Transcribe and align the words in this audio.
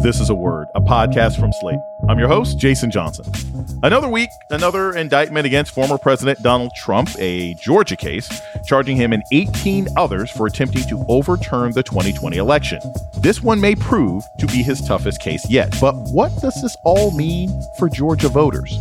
This 0.00 0.20
is 0.20 0.30
a 0.30 0.34
Word, 0.34 0.68
a 0.74 0.80
podcast 0.80 1.38
from 1.38 1.52
Slate. 1.52 1.78
I'm 2.08 2.18
your 2.18 2.26
host, 2.26 2.58
Jason 2.58 2.90
Johnson. 2.90 3.26
Another 3.84 4.08
week, 4.08 4.30
another 4.50 4.92
indictment 4.96 5.46
against 5.46 5.72
former 5.72 5.98
President 5.98 6.42
Donald 6.42 6.72
Trump, 6.74 7.10
a 7.18 7.54
Georgia 7.54 7.94
case, 7.94 8.42
charging 8.64 8.96
him 8.96 9.12
and 9.12 9.22
18 9.32 9.86
others 9.96 10.30
for 10.30 10.46
attempting 10.46 10.82
to 10.88 11.04
overturn 11.08 11.72
the 11.72 11.82
2020 11.82 12.38
election. 12.38 12.80
This 13.18 13.42
one 13.42 13.60
may 13.60 13.76
prove 13.76 14.24
to 14.38 14.46
be 14.48 14.62
his 14.64 14.80
toughest 14.80 15.20
case 15.20 15.48
yet. 15.48 15.76
But 15.80 15.94
what 16.12 16.32
does 16.40 16.60
this 16.60 16.76
all 16.84 17.12
mean 17.12 17.62
for 17.78 17.88
Georgia 17.88 18.28
voters? 18.28 18.78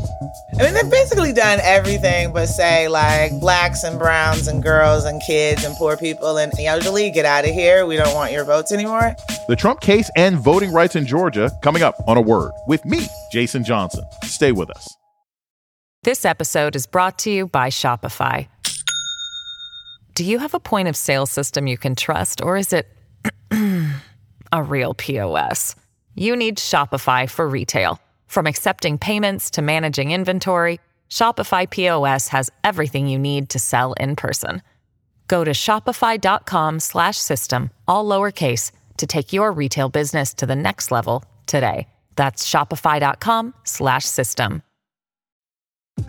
I 0.60 0.64
mean, 0.64 0.74
they've 0.74 0.90
basically 0.90 1.34
done 1.34 1.60
everything 1.62 2.34
but 2.34 2.48
say, 2.48 2.88
like, 2.88 3.40
blacks 3.40 3.84
and 3.84 4.00
browns 4.00 4.48
and 4.48 4.64
girls 4.64 5.06
and 5.06 5.22
kids 5.22 5.64
and 5.64 5.76
poor 5.76 5.96
people 5.96 6.38
and 6.38 6.52
the 6.54 6.68
elderly, 6.68 7.12
get 7.12 7.26
out 7.26 7.46
of 7.46 7.52
here. 7.52 7.86
We 7.86 7.98
don't 7.98 8.14
want 8.16 8.32
your 8.32 8.46
votes 8.46 8.72
anymore. 8.72 9.16
The 9.48 9.56
Trump 9.56 9.82
case 9.82 10.10
and 10.16 10.38
voting 10.38 10.72
rights 10.72 10.96
in 10.96 11.01
Georgia 11.06 11.52
coming 11.62 11.84
up 11.84 11.96
on 12.08 12.18
a 12.18 12.22
word 12.22 12.52
with 12.68 12.84
me, 12.86 13.08
Jason 13.32 13.64
Johnson. 13.64 14.04
Stay 14.24 14.52
with 14.52 14.70
us. 14.70 14.96
This 16.04 16.26
episode 16.26 16.76
is 16.76 16.88
brought 16.88 17.20
to 17.20 17.30
you 17.30 17.46
by 17.48 17.70
Shopify. 17.70 18.48
Do 20.16 20.26
you 20.26 20.40
have 20.40 20.56
a 20.56 20.60
point 20.60 20.88
of 20.88 20.96
sale 20.96 21.28
system 21.28 21.68
you 21.68 21.78
can 21.78 21.94
trust, 21.96 22.42
or 22.42 22.58
is 22.58 22.74
it 22.74 22.88
a 24.52 24.64
real 24.64 24.96
POS? 24.96 25.76
You 26.16 26.36
need 26.36 26.58
Shopify 26.58 27.30
for 27.30 27.48
retail. 27.48 28.00
From 28.28 28.48
accepting 28.48 28.98
payments 28.98 29.52
to 29.52 29.62
managing 29.62 30.12
inventory, 30.12 30.80
Shopify 31.10 31.70
POS 31.70 32.30
has 32.30 32.50
everything 32.64 33.06
you 33.08 33.20
need 33.20 33.50
to 33.50 33.60
sell 33.60 33.94
in 33.94 34.16
person. 34.16 34.64
Go 35.28 35.44
to 35.44 35.52
shopify.com/system 35.52 37.70
all 37.88 38.06
lowercase 38.06 38.72
to 39.02 39.08
take 39.08 39.34
your 39.34 39.52
retail 39.52 39.90
business 39.90 40.34
to 40.36 40.46
the 40.46 40.56
next 40.56 40.90
level 40.90 41.26
today. 41.46 41.90
That's 42.16 42.50
shopify.com/system. 42.50 44.64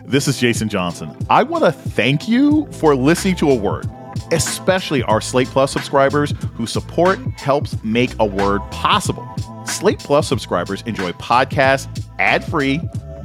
This 0.05 0.27
is 0.27 0.39
Jason 0.39 0.69
Johnson. 0.69 1.15
I 1.29 1.43
want 1.43 1.65
to 1.65 1.71
thank 1.71 2.27
you 2.27 2.67
for 2.71 2.95
listening 2.95 3.35
to 3.37 3.51
a 3.51 3.55
word, 3.55 3.87
especially 4.31 5.03
our 5.03 5.21
Slate 5.21 5.49
Plus 5.49 5.71
subscribers 5.71 6.33
whose 6.55 6.71
support 6.71 7.19
helps 7.37 7.75
make 7.83 8.15
a 8.19 8.25
word 8.25 8.61
possible. 8.71 9.29
Slate 9.65 9.99
Plus 9.99 10.27
subscribers 10.27 10.81
enjoy 10.83 11.13
podcasts 11.13 11.87
ad 12.19 12.43
free, 12.43 12.81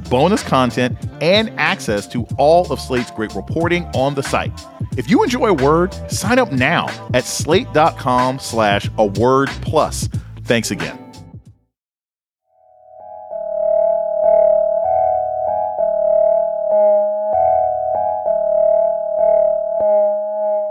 bonus 0.09 0.43
content, 0.43 0.97
and 1.21 1.49
access 1.59 2.07
to 2.07 2.25
all 2.37 2.71
of 2.71 2.79
Slate's 2.79 3.11
great 3.11 3.33
reporting 3.35 3.85
on 3.95 4.15
the 4.15 4.23
site. 4.23 4.51
If 4.97 5.09
you 5.09 5.23
enjoy 5.23 5.53
word, 5.53 5.93
sign 6.11 6.39
up 6.39 6.51
now 6.51 6.87
at 7.13 7.23
slate.com 7.25 8.39
slash 8.39 8.89
a 8.97 9.05
word 9.05 9.49
plus. 9.61 10.09
Thanks 10.43 10.71
again. 10.71 11.05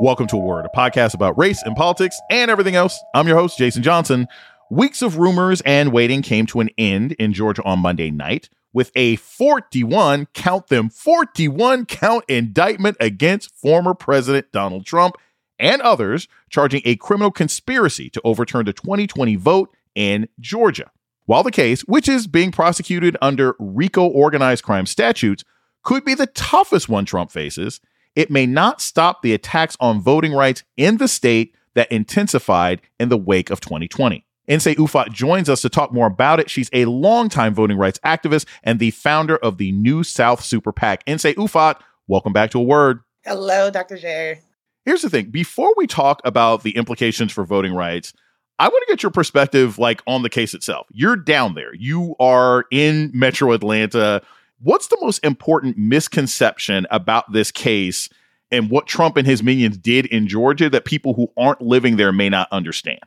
Welcome 0.01 0.29
to 0.29 0.37
a 0.37 0.39
Word, 0.39 0.65
a 0.65 0.69
podcast 0.69 1.15
about 1.15 1.37
race 1.37 1.61
and 1.65 1.75
politics 1.75 2.21
and 2.31 2.53
everything 2.53 2.77
else. 2.77 3.03
I'm 3.15 3.27
your 3.27 3.37
host, 3.37 3.59
Jason 3.59 3.83
Johnson. 3.83 4.29
Weeks 4.71 5.03
of 5.03 5.19
rumors 5.19 5.61
and 5.63 5.93
waiting 5.93 6.23
came 6.23 6.47
to 6.47 6.61
an 6.61 6.71
end 6.79 7.13
in 7.19 7.33
Georgia 7.33 7.65
on 7.65 7.81
Monday 7.81 8.13
night 8.13 8.49
with 8.79 8.93
a 8.95 9.17
41, 9.17 10.27
count 10.35 10.69
them, 10.69 10.89
41 10.89 11.85
count 11.87 12.25
indictment 12.29 12.97
against 13.01 13.53
former 13.57 13.93
President 13.93 14.53
Donald 14.53 14.87
Trump 14.87 15.17
and 15.59 15.83
others, 15.83 16.29
charging 16.49 16.83
a 16.85 16.95
criminal 16.95 17.33
conspiracy 17.33 18.09
to 18.09 18.21
overturn 18.23 18.67
the 18.67 18.73
2020 18.73 19.35
vote 19.35 19.75
in 19.97 20.29
Georgia. 20.39 20.93
While 21.27 21.43
the 21.43 21.51
case, 21.51 21.81
which 21.87 22.09
is 22.09 22.29
being 22.29 22.53
prosecuted 22.53 23.17
under 23.21 23.57
RICO 23.59 24.07
organized 24.07 24.63
crime 24.63 24.87
statutes, 24.87 25.43
could 25.83 26.05
be 26.05 26.15
the 26.15 26.29
toughest 26.29 26.89
one 26.89 27.05
Trump 27.05 27.33
faces, 27.33 27.81
it 28.15 28.31
may 28.31 28.47
not 28.47 28.81
stop 28.81 29.23
the 29.23 29.35
attacks 29.35 29.77
on 29.81 30.01
voting 30.01 30.35
rights 30.35 30.63
in 30.77 30.99
the 30.99 31.09
state 31.09 31.53
that 31.75 31.91
intensified 31.91 32.81
in 33.01 33.09
the 33.09 33.19
wake 33.19 33.51
of 33.51 33.61
2020. 33.61 34.25
Nsé 34.49 34.77
Ufot 34.77 35.13
joins 35.13 35.51
us 35.51 35.61
to 35.61 35.69
talk 35.69 35.93
more 35.93 36.07
about 36.07 36.41
it. 36.41 36.49
She's 36.49 36.71
a 36.73 36.87
longtime 36.87 37.55
voting 37.55 37.77
rights 37.77 37.99
activist 38.05 38.47
and 38.63 38.79
the 38.79 38.93
founder 38.93 39.37
of 39.37 39.59
the 39.59 39.73
New 39.73 40.03
South 40.03 40.43
Super 40.43 40.73
PAC. 40.73 41.05
Nsé 41.05 41.35
Ufot, 41.35 41.79
welcome 42.07 42.33
back 42.33 42.51
to 42.53 42.59
a 42.59 42.63
word. 42.63 43.01
Hello, 43.25 43.71
Dr. 43.71 43.99
J. 43.99 44.41
Here's 44.87 45.03
the 45.03 45.11
thing 45.11 45.27
before 45.27 45.75
we 45.77 45.87
talk 45.87 46.23
about 46.25 46.63
the 46.63 46.77
implications 46.77 47.31
for 47.31 47.45
voting 47.45 47.75
rights, 47.75 48.15
I 48.59 48.69
want 48.69 48.83
to 48.89 48.93
get 48.93 49.03
your 49.03 49.13
perspective 49.13 49.79
like 49.79 50.03
on 50.07 50.23
the 50.23 50.31
case 50.31 50.55
itself. 50.55 50.87
You're 50.91 51.17
down 51.17 51.55
there. 51.55 51.75
You 51.75 52.17
are 52.19 52.65
in 52.71 53.11
Metro 53.13 53.53
Atlanta. 53.53 54.23
What's 54.61 54.89
the 54.89 54.99
most 55.03 55.23
important 55.23 55.77
misconception 55.77 56.87
about 56.91 57.31
this 57.33 57.53
case 57.53 58.09
and 58.51 58.71
what 58.71 58.87
Trump 58.87 59.19
and 59.19 59.27
his 59.27 59.43
minions 59.43 59.77
did 59.77 60.07
in 60.07 60.27
Georgia 60.27 60.71
that 60.71 60.87
people 60.87 61.13
who 61.13 61.31
aren't 61.37 61.61
living 61.61 61.97
there 61.97 62.13
may 62.13 62.31
not 62.31 62.49
understand? 62.51 63.01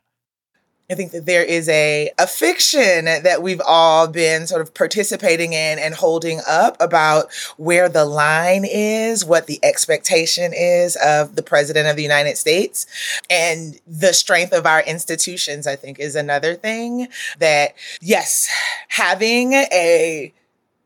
I 0.91 0.95
think 0.95 1.13
that 1.13 1.25
there 1.25 1.43
is 1.43 1.69
a, 1.69 2.11
a 2.19 2.27
fiction 2.27 3.05
that 3.05 3.41
we've 3.41 3.61
all 3.65 4.07
been 4.07 4.45
sort 4.45 4.61
of 4.61 4.73
participating 4.73 5.53
in 5.53 5.79
and 5.79 5.93
holding 5.93 6.41
up 6.45 6.75
about 6.81 7.31
where 7.55 7.87
the 7.87 8.03
line 8.03 8.65
is, 8.65 9.23
what 9.23 9.47
the 9.47 9.59
expectation 9.63 10.51
is 10.53 10.97
of 10.97 11.37
the 11.37 11.43
president 11.43 11.87
of 11.87 11.95
the 11.95 12.03
United 12.03 12.37
States. 12.37 12.85
And 13.29 13.79
the 13.87 14.13
strength 14.13 14.51
of 14.51 14.65
our 14.65 14.81
institutions, 14.81 15.65
I 15.65 15.77
think, 15.77 15.97
is 15.97 16.15
another 16.15 16.55
thing 16.55 17.07
that, 17.39 17.73
yes, 18.01 18.49
having 18.89 19.53
a 19.53 20.33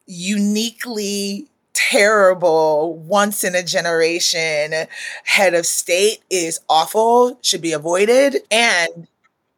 uniquely 0.05 1.47
terrible 1.73 2.95
once 2.95 3.43
in 3.43 3.55
a 3.55 3.63
generation 3.63 4.87
head 5.23 5.55
of 5.55 5.65
state 5.65 6.21
is 6.29 6.59
awful, 6.69 7.39
should 7.41 7.61
be 7.61 7.73
avoided. 7.73 8.37
And 8.51 9.07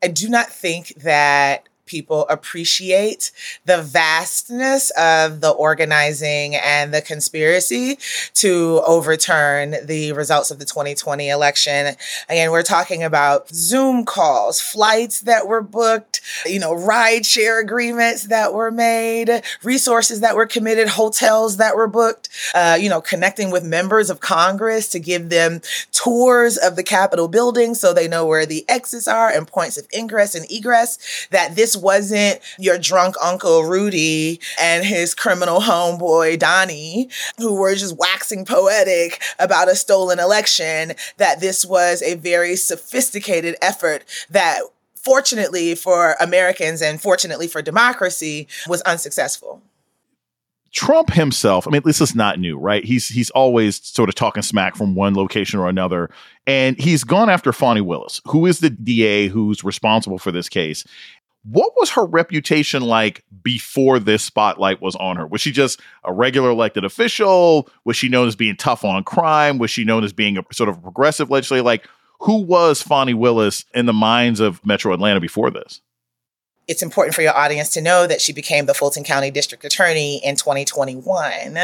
I 0.04 0.08
do 0.08 0.30
not 0.30 0.50
think 0.52 0.90
that 1.04 1.67
people 1.88 2.28
appreciate 2.28 3.32
the 3.66 3.82
vastness 3.82 4.92
of 4.92 5.42
the 5.42 5.50
organizing 5.50 6.56
and 6.56 6.94
the 6.94 7.02
conspiracy 7.02 7.98
to 8.34 8.82
overturn 8.86 9.76
the 9.86 10.12
results 10.12 10.52
of 10.52 10.60
the 10.60 10.66
2020 10.66 11.30
election. 11.30 11.96
Again, 12.30 12.52
we're 12.52 12.64
talking 12.64 13.04
about 13.04 13.50
Zoom 13.50 14.06
calls, 14.06 14.62
flights 14.62 15.22
that 15.22 15.48
were 15.48 15.62
booked, 15.62 16.22
you 16.46 16.60
know, 16.60 16.74
ride 16.74 17.26
share 17.26 17.60
agreements 17.60 18.24
that 18.24 18.54
were 18.54 18.72
made, 18.72 19.42
resources 19.64 20.20
that 20.20 20.36
were 20.36 20.46
committed, 20.46 20.90
hotels 20.90 21.58
that 21.58 21.76
were 21.76 21.88
booked, 21.88 22.30
uh, 22.54 22.78
you 22.80 22.90
know, 22.90 23.02
connecting 23.02 23.52
with 23.52 23.64
members 23.64 24.10
of 24.10 24.20
Congress 24.20 24.90
to 24.90 25.00
give 25.00 25.30
them 25.30 25.62
tours 25.92 26.58
of 26.58 26.76
the 26.76 26.84
Capitol 26.84 27.28
building 27.28 27.74
so 27.74 27.94
they 27.94 28.08
know 28.08 28.26
where 28.26 28.46
the 28.46 28.66
exits 28.68 29.08
are 29.08 29.30
and 29.30 29.48
points 29.48 29.78
of 29.78 29.88
ingress 29.94 30.36
and 30.36 30.50
egress, 30.52 31.28
that 31.32 31.56
this 31.56 31.77
wasn't 31.78 32.40
your 32.58 32.78
drunk 32.78 33.16
uncle 33.22 33.64
Rudy 33.64 34.40
and 34.60 34.86
his 34.86 35.16
criminal 35.16 35.62
homeboy 35.62 36.40
Donnie, 36.40 37.10
who 37.38 37.56
were 37.56 37.76
just 37.76 37.98
waxing 37.98 38.46
poetic 38.46 39.22
about 39.40 39.70
a 39.70 39.76
stolen 39.76 40.20
election, 40.20 40.94
that 41.18 41.40
this 41.40 41.66
was 41.66 42.02
a 42.02 42.16
very 42.16 42.56
sophisticated 42.56 43.56
effort 43.62 44.04
that 44.30 44.62
fortunately 44.96 45.74
for 45.76 46.16
Americans 46.20 46.82
and 46.82 47.02
fortunately 47.02 47.48
for 47.48 47.62
democracy 47.62 48.48
was 48.68 48.82
unsuccessful. 48.82 49.62
Trump 50.72 51.12
himself, 51.12 51.68
I 51.68 51.72
mean, 51.72 51.82
this 51.86 52.02
is 52.02 52.14
not 52.14 52.40
new, 52.40 52.58
right? 52.58 52.84
He's 52.84 53.08
he's 53.08 53.30
always 53.32 53.84
sort 53.84 54.10
of 54.10 54.16
talking 54.16 54.44
smack 54.44 54.76
from 54.76 54.96
one 54.96 55.16
location 55.16 55.60
or 55.60 55.70
another. 55.70 56.10
And 56.46 56.80
he's 56.80 57.04
gone 57.04 57.30
after 57.30 57.52
Fani 57.52 57.82
Willis, 57.82 58.22
who 58.26 58.46
is 58.46 58.60
the 58.60 58.70
DA 58.70 59.28
who's 59.28 59.64
responsible 59.64 60.20
for 60.20 60.32
this 60.32 60.50
case. 60.50 60.84
What 61.50 61.72
was 61.78 61.92
her 61.92 62.06
reputation 62.06 62.82
like 62.82 63.24
before 63.42 64.00
this 64.00 64.22
spotlight 64.22 64.82
was 64.82 64.98
on 64.98 65.16
her? 65.16 65.26
Was 65.26 65.40
she 65.40 65.52
just 65.52 65.80
a 66.04 66.12
regular 66.12 66.50
elected 66.50 66.84
official? 66.84 67.70
Was 67.86 67.96
she 67.96 68.10
known 68.10 68.28
as 68.28 68.36
being 68.36 68.58
tough 68.58 68.84
on 68.84 69.06
crime? 69.06 69.58
Was 69.58 69.72
she 69.72 69.86
known 69.86 70.04
as 70.04 70.12
being 70.12 70.38
a 70.38 70.44
sort 70.52 70.68
of 70.68 70.82
progressive 70.82 71.30
legislator? 71.30 71.64
Like, 71.64 71.88
who 72.20 72.42
was 72.42 72.82
Fani 72.82 73.14
Willis 73.14 73.64
in 73.74 73.86
the 73.86 73.94
minds 73.94 74.42
of 74.42 74.66
Metro 74.66 74.94
Atlanta 74.94 75.22
before 75.22 75.50
this? 75.50 75.82
It's 76.68 76.82
important 76.82 77.16
for 77.16 77.22
your 77.22 77.36
audience 77.36 77.70
to 77.70 77.82
know 77.82 78.08
that 78.08 78.22
she 78.22 78.34
became 78.34 78.66
the 78.66 78.74
Fulton 78.74 79.04
County 79.04 79.32
District 79.32 79.64
Attorney 79.64 80.18
in 80.24 80.36
2021 80.36 81.58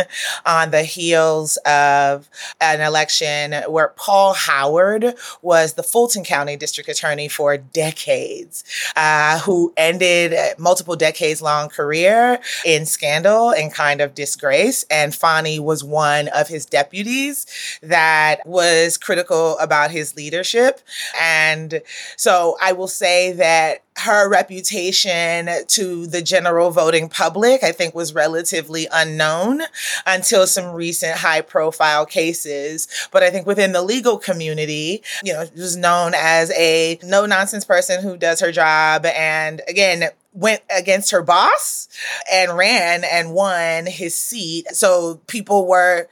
on 0.46 0.72
the 0.72 0.84
heels 0.84 1.58
of 1.66 2.30
an 2.62 2.80
election 2.80 3.54
where 3.68 3.90
Paul 3.98 4.34
Howard 4.34 5.16
was 5.42 5.74
the 5.74 5.84
Fulton 5.84 6.24
County 6.24 6.56
District 6.56 6.90
Attorney 6.90 7.28
for 7.28 7.58
decades, 7.58 8.64
uh, 8.96 9.40
who 9.40 9.74
ended 9.76 10.34
multiple 10.58 10.96
decades 10.96 11.42
long 11.42 11.68
career 11.68 12.40
in 12.66 12.86
scandal 12.86 13.52
and 13.52 13.74
kind 13.74 14.00
of 14.00 14.16
disgrace. 14.16 14.86
And 14.90 15.14
Fani 15.14 15.60
was 15.60 15.84
one 15.84 16.30
of 16.30 16.48
his 16.48 16.66
deputies 16.66 17.46
that 17.82 18.46
was 18.46 18.98
critical 18.98 19.58
about 19.60 19.92
his 19.92 20.16
leadership. 20.16 20.80
And 21.20 21.82
so 22.16 22.58
I 22.62 22.72
will 22.72 22.88
say 22.88 23.34
that 23.34 23.84
her 23.98 24.30
reputation 24.30 25.50
to 25.68 26.08
the 26.08 26.22
general 26.22 26.72
voting 26.72 27.10
public, 27.10 27.64
I 27.64 27.72
think, 27.72 27.94
was 27.94 28.14
relatively 28.14 28.88
unknown 28.92 29.62
until 30.06 30.48
some 30.48 30.74
recent 30.74 31.18
high 31.18 31.42
profile 31.42 32.06
cases. 32.06 32.88
But 33.12 33.24
I 33.24 33.30
think 33.30 33.46
within 33.46 33.72
the 33.72 33.82
legal 33.82 34.18
community, 34.18 35.04
you 35.24 35.34
know, 35.34 35.46
she 35.46 35.60
was 35.60 35.78
known 35.78 36.14
as 36.16 36.52
a 36.52 37.00
no 37.04 37.26
nonsense 37.26 37.66
person 37.66 38.02
who 38.02 38.18
does 38.18 38.40
her 38.40 38.52
job. 38.52 39.06
And 39.06 39.62
again, 39.68 40.10
went 40.34 40.62
against 40.76 41.12
her 41.12 41.22
boss 41.22 41.88
and 42.32 42.58
ran 42.58 43.04
and 43.04 43.34
won 43.34 43.86
his 43.86 44.16
seat. 44.16 44.68
So 44.72 45.22
people 45.28 45.68
were 45.68 46.08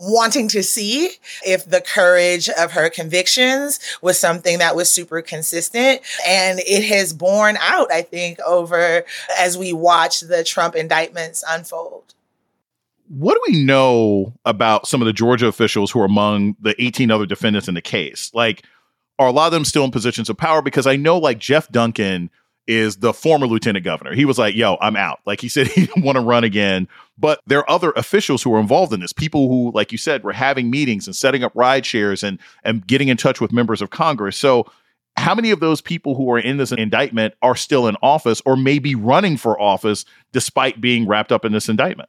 wanting 0.00 0.48
to 0.48 0.62
see 0.62 1.10
if 1.46 1.68
the 1.68 1.80
courage 1.80 2.48
of 2.48 2.72
her 2.72 2.88
convictions 2.88 3.78
was 4.00 4.18
something 4.18 4.58
that 4.58 4.74
was 4.74 4.88
super 4.88 5.20
consistent. 5.20 6.00
And 6.26 6.58
it 6.60 6.84
has 6.84 7.12
borne 7.12 7.58
out, 7.60 7.92
I 7.92 8.02
think, 8.02 8.40
over 8.40 9.04
as 9.38 9.58
we 9.58 9.72
watch 9.72 10.20
the 10.20 10.42
Trump 10.42 10.74
indictments 10.74 11.44
unfold. 11.46 12.14
What 13.08 13.34
do 13.34 13.52
we 13.52 13.62
know 13.62 14.32
about 14.44 14.86
some 14.86 15.02
of 15.02 15.06
the 15.06 15.12
Georgia 15.12 15.48
officials 15.48 15.90
who 15.90 16.00
are 16.00 16.06
among 16.06 16.56
the 16.60 16.80
18 16.82 17.10
other 17.10 17.26
defendants 17.26 17.68
in 17.68 17.74
the 17.74 17.82
case? 17.82 18.30
Like, 18.32 18.64
are 19.18 19.28
a 19.28 19.32
lot 19.32 19.46
of 19.46 19.52
them 19.52 19.64
still 19.64 19.84
in 19.84 19.90
positions 19.90 20.30
of 20.30 20.36
power? 20.36 20.62
Because 20.62 20.86
I 20.86 20.96
know, 20.96 21.18
like, 21.18 21.38
Jeff 21.38 21.68
Duncan 21.70 22.30
is 22.70 22.98
the 22.98 23.12
former 23.12 23.48
lieutenant 23.48 23.84
governor. 23.84 24.14
He 24.14 24.24
was 24.24 24.38
like, 24.38 24.54
yo, 24.54 24.78
I'm 24.80 24.94
out. 24.94 25.18
Like 25.26 25.40
he 25.40 25.48
said 25.48 25.66
he 25.68 25.86
didn't 25.86 26.04
want 26.04 26.16
to 26.16 26.22
run 26.22 26.44
again. 26.44 26.88
But 27.20 27.40
there 27.46 27.58
are 27.58 27.70
other 27.70 27.92
officials 27.92 28.42
who 28.42 28.54
are 28.54 28.60
involved 28.60 28.92
in 28.92 29.00
this. 29.00 29.12
People 29.12 29.48
who, 29.48 29.70
like 29.72 29.92
you 29.92 29.98
said, 29.98 30.24
were 30.24 30.32
having 30.32 30.70
meetings 30.70 31.06
and 31.06 31.14
setting 31.14 31.44
up 31.44 31.52
ride 31.54 31.84
shares 31.84 32.22
and 32.22 32.38
and 32.64 32.86
getting 32.86 33.08
in 33.08 33.16
touch 33.16 33.40
with 33.40 33.52
members 33.52 33.82
of 33.82 33.90
Congress. 33.90 34.36
So 34.36 34.66
how 35.16 35.34
many 35.34 35.50
of 35.50 35.60
those 35.60 35.80
people 35.80 36.14
who 36.14 36.30
are 36.32 36.38
in 36.38 36.56
this 36.56 36.72
indictment 36.72 37.34
are 37.42 37.54
still 37.54 37.86
in 37.86 37.96
office 38.02 38.40
or 38.46 38.56
maybe 38.56 38.94
running 38.94 39.36
for 39.36 39.60
office 39.60 40.04
despite 40.32 40.80
being 40.80 41.06
wrapped 41.06 41.30
up 41.30 41.44
in 41.44 41.52
this 41.52 41.68
indictment? 41.68 42.08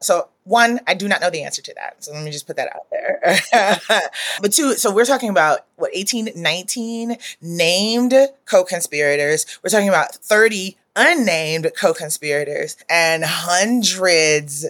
So 0.00 0.28
one, 0.44 0.80
I 0.86 0.94
do 0.94 1.08
not 1.08 1.20
know 1.20 1.30
the 1.30 1.42
answer 1.42 1.62
to 1.62 1.74
that. 1.74 2.04
So 2.04 2.12
let 2.12 2.22
me 2.22 2.30
just 2.30 2.46
put 2.46 2.56
that 2.56 2.68
out 2.74 2.90
there. 2.90 3.38
but 4.42 4.52
two, 4.52 4.74
so 4.74 4.94
we're 4.94 5.06
talking 5.06 5.30
about 5.30 5.60
what 5.76 5.90
18, 5.94 6.30
19 6.36 7.16
named 7.40 8.14
co-conspirators. 8.44 9.58
We're 9.62 9.70
talking 9.70 9.88
about 9.88 10.14
30 10.14 10.76
unnamed 10.96 11.70
co-conspirators 11.78 12.76
and 12.88 13.24
hundreds 13.24 14.64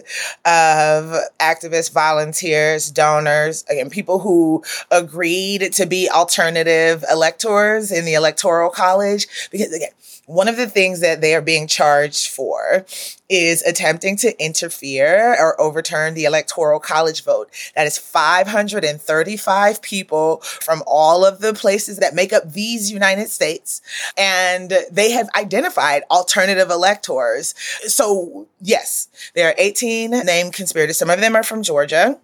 of 0.45 1.15
activists, 1.39 1.91
volunteers, 1.91 2.89
donors, 2.91 3.63
again, 3.69 3.89
people 3.89 4.19
who 4.19 4.63
agreed 4.91 5.71
to 5.73 5.85
be 5.85 6.09
alternative 6.09 7.03
electors 7.11 7.91
in 7.91 8.05
the 8.05 8.13
electoral 8.13 8.69
college. 8.69 9.27
Because 9.51 9.71
again, 9.73 9.89
one 10.25 10.47
of 10.47 10.57
the 10.57 10.67
things 10.67 11.01
that 11.01 11.21
they 11.21 11.35
are 11.35 11.41
being 11.41 11.67
charged 11.67 12.29
for 12.29 12.85
is 13.29 13.61
attempting 13.63 14.17
to 14.17 14.43
interfere 14.43 15.35
or 15.39 15.59
overturn 15.59 16.13
the 16.13 16.25
electoral 16.25 16.79
college 16.79 17.23
vote. 17.23 17.49
That 17.75 17.87
is 17.87 17.97
535 17.97 19.81
people 19.81 20.37
from 20.41 20.83
all 20.87 21.25
of 21.25 21.39
the 21.39 21.53
places 21.53 21.97
that 21.97 22.15
make 22.15 22.33
up 22.33 22.53
these 22.53 22.91
United 22.91 23.29
States. 23.29 23.81
And 24.17 24.73
they 24.91 25.11
have 25.11 25.29
identified 25.35 26.03
alternative 26.09 26.69
electors. 26.69 27.53
So, 27.87 28.47
yes, 28.61 29.07
there 29.35 29.49
are 29.49 29.55
18 29.57 30.11
named 30.11 30.53
conspirators. 30.53 30.97
Some 30.97 31.09
of 31.09 31.19
them 31.19 31.35
are 31.35 31.43
from 31.43 31.63
Georgia, 31.63 32.19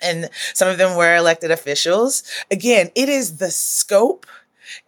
and 0.00 0.28
some 0.54 0.68
of 0.68 0.78
them 0.78 0.96
were 0.96 1.16
elected 1.16 1.50
officials. 1.50 2.22
Again, 2.50 2.90
it 2.94 3.08
is 3.08 3.38
the 3.38 3.50
scope 3.50 4.26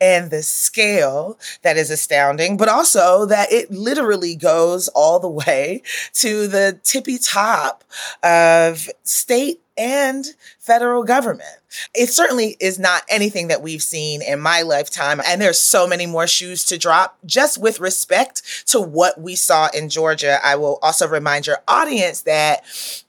and 0.01 0.31
the 0.31 0.43
scale 0.43 1.39
that 1.63 1.77
is 1.77 1.91
astounding, 1.91 2.57
but 2.57 2.69
also 2.69 3.27
that 3.27 3.53
it 3.53 3.71
literally 3.71 4.35
goes 4.35 4.89
all 4.89 5.19
the 5.19 5.29
way 5.29 5.83
to 6.15 6.47
the 6.49 6.79
tippy 6.83 7.19
top 7.19 7.85
of 8.23 8.89
state 9.03 9.61
and 9.77 10.27
federal 10.59 11.03
government. 11.03 11.49
It 11.95 12.09
certainly 12.09 12.57
is 12.61 12.79
not 12.79 13.03
anything 13.09 13.49
that 13.49 13.63
we've 13.63 13.83
seen 13.83 14.23
in 14.23 14.41
my 14.41 14.63
lifetime. 14.63 15.21
And 15.27 15.41
there's 15.41 15.59
so 15.59 15.87
many 15.87 16.07
more 16.07 16.27
shoes 16.27 16.65
to 16.67 16.79
drop 16.79 17.19
just 17.27 17.59
with 17.59 17.81
respect 17.81 18.67
to 18.69 18.81
what 18.81 19.21
we 19.21 19.35
saw 19.35 19.69
in 19.75 19.89
Georgia. 19.89 20.39
I 20.45 20.57
will 20.57 20.79
also 20.83 21.09
remind 21.09 21.47
your 21.47 21.59
audience 21.67 22.23
that 22.23 22.63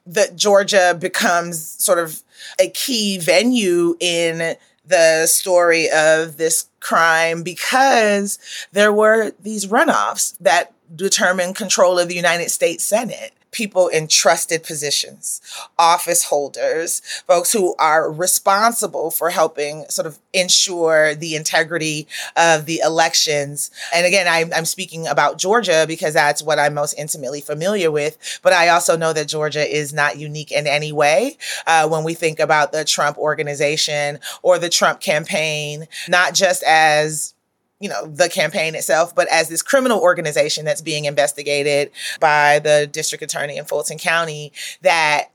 the 0.05 0.31
Georgia 0.35 0.97
becomes 0.99 1.61
sort 1.61 1.99
of 1.99 2.23
a 2.59 2.69
key 2.69 3.19
venue 3.19 3.95
in 3.99 4.55
the 4.87 5.25
story 5.27 5.89
of 5.89 6.37
this 6.37 6.67
crime 6.79 7.43
because 7.43 8.39
there 8.71 8.93
were 8.93 9.31
these 9.41 9.67
runoffs 9.67 10.37
that 10.39 10.73
determined 10.95 11.55
control 11.55 11.97
of 11.97 12.07
the 12.07 12.15
United 12.15 12.49
States 12.49 12.83
Senate 12.83 13.33
people 13.55 13.87
in 13.87 14.07
trusted 14.07 14.63
positions, 14.63 15.41
office 15.79 16.25
holders, 16.25 16.99
folks 17.25 17.53
who 17.53 17.73
are 17.79 18.11
responsible 18.11 19.09
for 19.09 19.29
helping 19.29 19.85
sort 19.89 20.05
of 20.05 20.19
ensure 20.33 21.15
the 21.15 21.35
integrity 21.35 22.05
of 22.35 22.65
the 22.65 22.81
elections. 22.83 23.71
And 23.93 24.05
again, 24.05 24.27
I, 24.27 24.41
am 24.57 24.65
speaking 24.65 25.07
about 25.07 25.37
Georgia 25.37 25.85
because 25.87 26.13
that's 26.13 26.43
what 26.43 26.59
I'm 26.59 26.73
most 26.73 26.95
intimately 26.99 27.39
familiar 27.39 27.89
with. 27.89 28.17
But 28.43 28.51
I 28.51 28.67
also 28.67 28.97
know 28.97 29.13
that 29.13 29.29
Georgia 29.29 29.65
is 29.65 29.93
not 29.93 30.17
unique 30.17 30.51
in 30.51 30.67
any 30.67 30.91
way. 30.91 31.37
Uh, 31.65 31.87
when 31.87 32.03
we 32.03 32.13
think 32.13 32.39
about 32.41 32.73
the 32.73 32.83
Trump 32.83 33.17
organization 33.17 34.19
or 34.43 34.59
the 34.59 34.69
Trump 34.69 34.99
campaign, 34.99 35.87
not 36.09 36.33
just 36.33 36.61
as 36.63 37.34
you 37.79 37.89
know, 37.89 38.05
the 38.07 38.29
campaign 38.29 38.75
itself, 38.75 39.13
but 39.13 39.27
as 39.29 39.49
this 39.49 39.61
criminal 39.61 39.99
organization 39.99 40.65
that's 40.65 40.81
being 40.81 41.05
investigated 41.05 41.91
by 42.19 42.59
the 42.59 42.87
district 42.91 43.23
attorney 43.23 43.57
in 43.57 43.65
Fulton 43.65 43.97
County, 43.97 44.53
that 44.81 45.31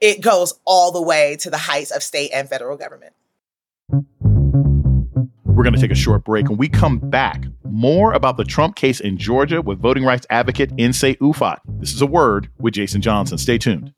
it 0.00 0.20
goes 0.20 0.54
all 0.64 0.92
the 0.92 1.02
way 1.02 1.36
to 1.40 1.50
the 1.50 1.58
heights 1.58 1.90
of 1.90 2.02
state 2.02 2.30
and 2.32 2.48
federal 2.48 2.76
government. 2.76 3.12
We're 5.44 5.64
going 5.64 5.74
to 5.74 5.80
take 5.80 5.90
a 5.90 5.96
short 5.96 6.24
break. 6.24 6.48
and 6.48 6.58
we 6.58 6.68
come 6.68 6.98
back, 6.98 7.44
more 7.64 8.12
about 8.12 8.36
the 8.36 8.44
Trump 8.44 8.74
case 8.74 9.00
in 9.00 9.18
Georgia 9.18 9.60
with 9.60 9.78
voting 9.80 10.04
rights 10.04 10.26
advocate 10.30 10.74
Nsé 10.76 11.18
Ufot. 11.18 11.58
This 11.78 11.92
is 11.92 12.00
a 12.00 12.06
word 12.06 12.48
with 12.58 12.74
Jason 12.74 13.00
Johnson. 13.00 13.38
Stay 13.38 13.58
tuned. 13.58 13.92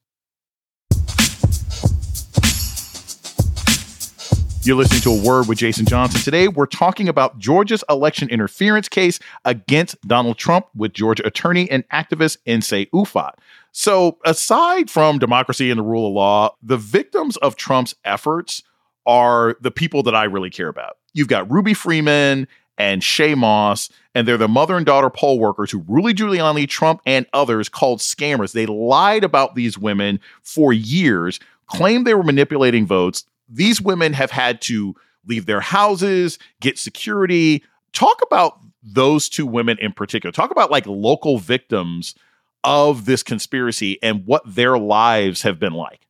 You're 4.64 4.76
listening 4.76 5.02
to 5.02 5.10
A 5.10 5.28
Word 5.28 5.46
with 5.46 5.58
Jason 5.58 5.84
Johnson. 5.84 6.22
Today, 6.22 6.48
we're 6.48 6.64
talking 6.64 7.06
about 7.06 7.38
Georgia's 7.38 7.84
election 7.90 8.30
interference 8.30 8.88
case 8.88 9.20
against 9.44 10.00
Donald 10.08 10.38
Trump 10.38 10.68
with 10.74 10.94
Georgia 10.94 11.26
attorney 11.26 11.70
and 11.70 11.86
activist 11.90 12.38
Nsé 12.46 12.88
Ufot. 12.88 13.32
So, 13.72 14.16
aside 14.24 14.88
from 14.88 15.18
democracy 15.18 15.70
and 15.70 15.78
the 15.78 15.84
rule 15.84 16.06
of 16.06 16.14
law, 16.14 16.56
the 16.62 16.78
victims 16.78 17.36
of 17.36 17.56
Trump's 17.56 17.94
efforts 18.06 18.62
are 19.04 19.58
the 19.60 19.70
people 19.70 20.02
that 20.04 20.14
I 20.14 20.24
really 20.24 20.48
care 20.48 20.68
about. 20.68 20.96
You've 21.12 21.28
got 21.28 21.50
Ruby 21.50 21.74
Freeman 21.74 22.48
and 22.78 23.02
Shaye 23.02 23.36
Moss, 23.36 23.90
and 24.14 24.26
they're 24.26 24.38
the 24.38 24.48
mother 24.48 24.78
and 24.78 24.86
daughter 24.86 25.10
poll 25.10 25.38
workers 25.38 25.70
who 25.72 25.84
Rudy 25.86 26.14
Giuliani, 26.14 26.66
Trump, 26.66 27.02
and 27.04 27.26
others 27.34 27.68
called 27.68 27.98
scammers. 27.98 28.52
They 28.52 28.64
lied 28.64 29.24
about 29.24 29.56
these 29.56 29.76
women 29.76 30.20
for 30.42 30.72
years, 30.72 31.38
claimed 31.66 32.06
they 32.06 32.14
were 32.14 32.22
manipulating 32.22 32.86
votes, 32.86 33.26
these 33.48 33.80
women 33.80 34.12
have 34.12 34.30
had 34.30 34.60
to 34.62 34.94
leave 35.26 35.46
their 35.46 35.60
houses, 35.60 36.38
get 36.60 36.78
security. 36.78 37.62
Talk 37.92 38.20
about 38.22 38.58
those 38.82 39.28
two 39.28 39.46
women 39.46 39.78
in 39.80 39.92
particular. 39.92 40.32
Talk 40.32 40.50
about 40.50 40.70
like 40.70 40.86
local 40.86 41.38
victims 41.38 42.14
of 42.62 43.04
this 43.04 43.22
conspiracy 43.22 43.98
and 44.02 44.26
what 44.26 44.42
their 44.46 44.78
lives 44.78 45.42
have 45.42 45.58
been 45.58 45.72
like. 45.72 46.03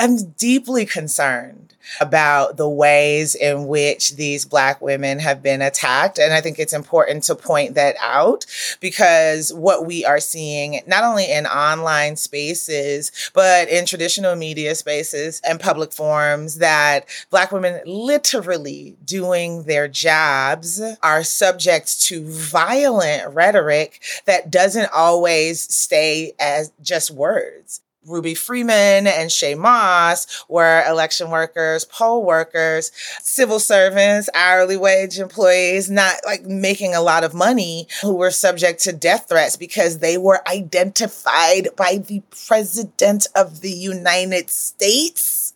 I'm 0.00 0.30
deeply 0.30 0.86
concerned 0.86 1.74
about 2.00 2.56
the 2.56 2.68
ways 2.68 3.34
in 3.34 3.66
which 3.66 4.16
these 4.16 4.46
Black 4.46 4.80
women 4.80 5.18
have 5.18 5.42
been 5.42 5.60
attacked. 5.60 6.18
And 6.18 6.32
I 6.32 6.40
think 6.40 6.58
it's 6.58 6.72
important 6.72 7.24
to 7.24 7.34
point 7.34 7.74
that 7.74 7.96
out 8.00 8.46
because 8.80 9.52
what 9.52 9.84
we 9.84 10.02
are 10.06 10.18
seeing, 10.18 10.80
not 10.86 11.04
only 11.04 11.30
in 11.30 11.44
online 11.46 12.16
spaces, 12.16 13.12
but 13.34 13.68
in 13.68 13.84
traditional 13.84 14.36
media 14.36 14.74
spaces 14.74 15.42
and 15.46 15.60
public 15.60 15.92
forums, 15.92 16.56
that 16.56 17.04
Black 17.28 17.52
women 17.52 17.82
literally 17.84 18.96
doing 19.04 19.64
their 19.64 19.86
jobs 19.86 20.80
are 21.02 21.22
subject 21.22 22.00
to 22.04 22.24
violent 22.26 23.34
rhetoric 23.34 24.00
that 24.24 24.50
doesn't 24.50 24.90
always 24.94 25.60
stay 25.60 26.32
as 26.38 26.72
just 26.80 27.10
words. 27.10 27.82
Ruby 28.06 28.34
Freeman 28.34 29.06
and 29.06 29.30
Shaye 29.30 29.58
Moss 29.58 30.44
were 30.48 30.82
election 30.88 31.30
workers, 31.30 31.84
poll 31.84 32.24
workers, 32.24 32.92
civil 33.22 33.60
servants, 33.60 34.30
hourly 34.34 34.76
wage 34.76 35.18
employees, 35.18 35.90
not 35.90 36.16
like 36.24 36.44
making 36.44 36.94
a 36.94 37.02
lot 37.02 37.24
of 37.24 37.34
money, 37.34 37.88
who 38.00 38.14
were 38.14 38.30
subject 38.30 38.80
to 38.84 38.92
death 38.92 39.28
threats 39.28 39.56
because 39.56 39.98
they 39.98 40.16
were 40.16 40.40
identified 40.48 41.68
by 41.76 41.98
the 41.98 42.22
President 42.46 43.26
of 43.36 43.60
the 43.60 43.72
United 43.72 44.48
States 44.48 45.54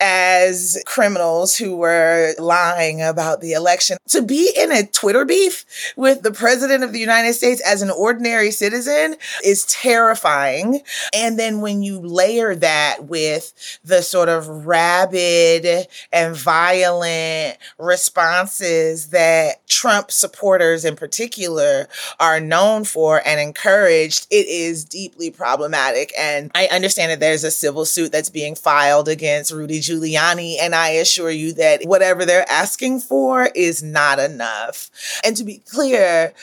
as 0.00 0.82
criminals 0.86 1.56
who 1.56 1.76
were 1.76 2.34
lying 2.38 3.00
about 3.00 3.40
the 3.40 3.52
election. 3.52 3.96
To 4.08 4.22
be 4.22 4.52
in 4.56 4.70
a 4.70 4.86
Twitter 4.86 5.24
beef 5.24 5.64
with 5.96 6.22
the 6.22 6.32
president 6.32 6.84
of 6.84 6.92
the 6.92 6.98
United 6.98 7.34
States 7.34 7.62
as 7.62 7.82
an 7.82 7.90
ordinary 7.90 8.50
citizen 8.50 9.16
is 9.42 9.64
terrifying. 9.66 10.82
And 11.14 11.38
then 11.38 11.60
when 11.60 11.82
you 11.82 11.98
layer 11.98 12.54
that 12.56 13.04
with 13.04 13.52
the 13.84 14.02
sort 14.02 14.28
of 14.28 14.66
rabid 14.66 15.86
and 16.12 16.36
violent 16.36 17.56
responses 17.78 19.08
that 19.08 19.66
Trump 19.66 20.10
supporters 20.10 20.84
in 20.84 20.96
particular 20.96 21.88
are 22.20 22.40
known 22.40 22.84
for 22.84 23.26
and 23.26 23.40
encouraged, 23.40 24.26
it 24.30 24.46
is 24.46 24.84
deeply 24.84 25.30
problematic. 25.30 26.12
And 26.18 26.50
I 26.54 26.66
understand 26.66 27.12
that 27.12 27.20
there's 27.20 27.44
a 27.44 27.50
civil 27.50 27.84
suit 27.84 28.12
that's 28.12 28.30
being 28.30 28.54
filed 28.54 29.08
against 29.08 29.52
Rudy 29.52 29.80
Giuliani. 29.86 30.56
And 30.60 30.74
I 30.74 30.90
assure 30.90 31.30
you 31.30 31.52
that 31.54 31.82
whatever 31.84 32.24
they're 32.24 32.50
asking 32.50 33.00
for 33.00 33.50
is 33.54 33.82
not 33.82 34.18
enough. 34.18 34.90
And 35.24 35.36
to 35.36 35.44
be 35.44 35.58
clear, 35.58 36.34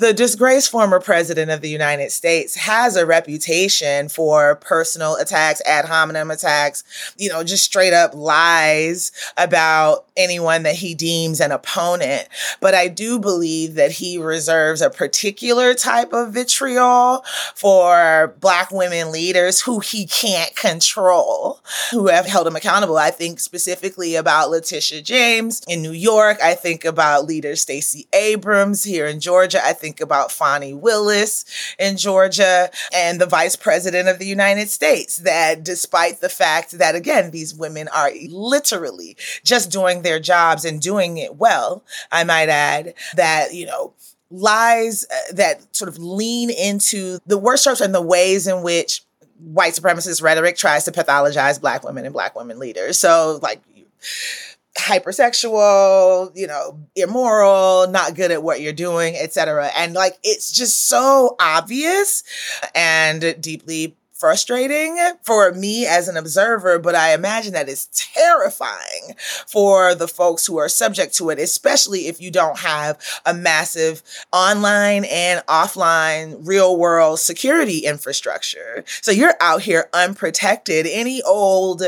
the 0.00 0.14
disgraced 0.14 0.70
former 0.70 0.98
president 0.98 1.50
of 1.50 1.60
the 1.60 1.68
United 1.68 2.10
States 2.10 2.54
has 2.54 2.96
a 2.96 3.04
reputation 3.04 4.08
for 4.08 4.56
personal 4.56 5.16
attacks, 5.16 5.60
ad 5.66 5.84
hominem 5.84 6.30
attacks, 6.30 6.82
you 7.18 7.28
know, 7.28 7.44
just 7.44 7.64
straight 7.64 7.92
up 7.92 8.14
lies 8.14 9.12
about 9.36 10.06
anyone 10.16 10.62
that 10.62 10.76
he 10.76 10.94
deems 10.94 11.38
an 11.38 11.52
opponent. 11.52 12.26
But 12.60 12.74
I 12.74 12.88
do 12.88 13.18
believe 13.18 13.74
that 13.74 13.92
he 13.92 14.16
reserves 14.16 14.80
a 14.80 14.88
particular 14.88 15.74
type 15.74 16.14
of 16.14 16.32
vitriol 16.32 17.22
for 17.54 18.34
Black 18.40 18.70
women 18.70 19.12
leaders 19.12 19.60
who 19.60 19.80
he 19.80 20.06
can't 20.06 20.56
control, 20.56 21.60
who 21.90 22.08
have 22.08 22.24
held 22.24 22.46
him 22.46 22.56
accountable. 22.56 22.96
I 22.96 23.10
think 23.10 23.38
specifically 23.38 24.14
about 24.14 24.48
Letitia 24.48 25.02
James 25.02 25.60
in 25.68 25.82
New 25.82 25.92
York. 25.92 26.38
I 26.42 26.54
think 26.54 26.86
about 26.86 27.26
leader 27.26 27.54
Stacey 27.54 28.06
Abrams 28.14 28.82
here 28.82 29.06
in 29.06 29.20
Georgia. 29.20 29.60
I 29.62 29.74
think 29.74 29.89
about 29.98 30.30
Fani 30.30 30.74
Willis 30.74 31.44
in 31.78 31.96
Georgia 31.96 32.70
and 32.92 33.18
the 33.18 33.26
vice 33.26 33.56
president 33.56 34.08
of 34.08 34.18
the 34.18 34.26
United 34.26 34.68
States. 34.68 35.16
That 35.16 35.64
despite 35.64 36.20
the 36.20 36.28
fact 36.28 36.72
that, 36.72 36.94
again, 36.94 37.30
these 37.30 37.54
women 37.54 37.88
are 37.88 38.12
literally 38.28 39.16
just 39.42 39.72
doing 39.72 40.02
their 40.02 40.20
jobs 40.20 40.66
and 40.66 40.80
doing 40.80 41.16
it 41.16 41.36
well, 41.36 41.82
I 42.12 42.24
might 42.24 42.50
add, 42.50 42.94
that, 43.16 43.54
you 43.54 43.64
know, 43.66 43.94
lies 44.30 45.06
uh, 45.10 45.32
that 45.32 45.74
sort 45.74 45.88
of 45.88 45.98
lean 45.98 46.50
into 46.50 47.18
the 47.26 47.38
worst 47.38 47.64
tropes 47.64 47.80
and 47.80 47.94
the 47.94 48.02
ways 48.02 48.46
in 48.46 48.62
which 48.62 49.02
white 49.38 49.72
supremacist 49.72 50.22
rhetoric 50.22 50.56
tries 50.56 50.84
to 50.84 50.92
pathologize 50.92 51.60
black 51.60 51.82
women 51.82 52.04
and 52.04 52.12
black 52.12 52.36
women 52.36 52.58
leaders. 52.58 52.98
So 52.98 53.40
like 53.42 53.60
hypersexual, 54.78 56.36
you 56.36 56.46
know, 56.46 56.78
immoral, 56.94 57.88
not 57.88 58.14
good 58.14 58.30
at 58.30 58.42
what 58.42 58.60
you're 58.60 58.72
doing, 58.72 59.16
etc. 59.16 59.70
And 59.76 59.94
like 59.94 60.18
it's 60.22 60.52
just 60.52 60.88
so 60.88 61.36
obvious 61.40 62.22
and 62.74 63.36
deeply 63.40 63.96
frustrating 64.20 64.98
for 65.22 65.50
me 65.52 65.86
as 65.86 66.06
an 66.06 66.16
observer, 66.18 66.78
but 66.78 66.94
I 66.94 67.14
imagine 67.14 67.54
that 67.54 67.70
is 67.70 67.86
terrifying 67.86 69.14
for 69.46 69.94
the 69.94 70.06
folks 70.06 70.44
who 70.44 70.58
are 70.58 70.68
subject 70.68 71.14
to 71.14 71.30
it, 71.30 71.38
especially 71.38 72.00
if 72.06 72.20
you 72.20 72.30
don't 72.30 72.58
have 72.58 72.98
a 73.24 73.32
massive 73.32 74.02
online 74.30 75.06
and 75.06 75.44
offline 75.46 76.46
real 76.46 76.76
world 76.76 77.18
security 77.18 77.78
infrastructure. 77.78 78.84
So 79.00 79.10
you're 79.10 79.36
out 79.40 79.62
here 79.62 79.88
unprotected. 79.94 80.86
Any 80.86 81.22
old, 81.22 81.82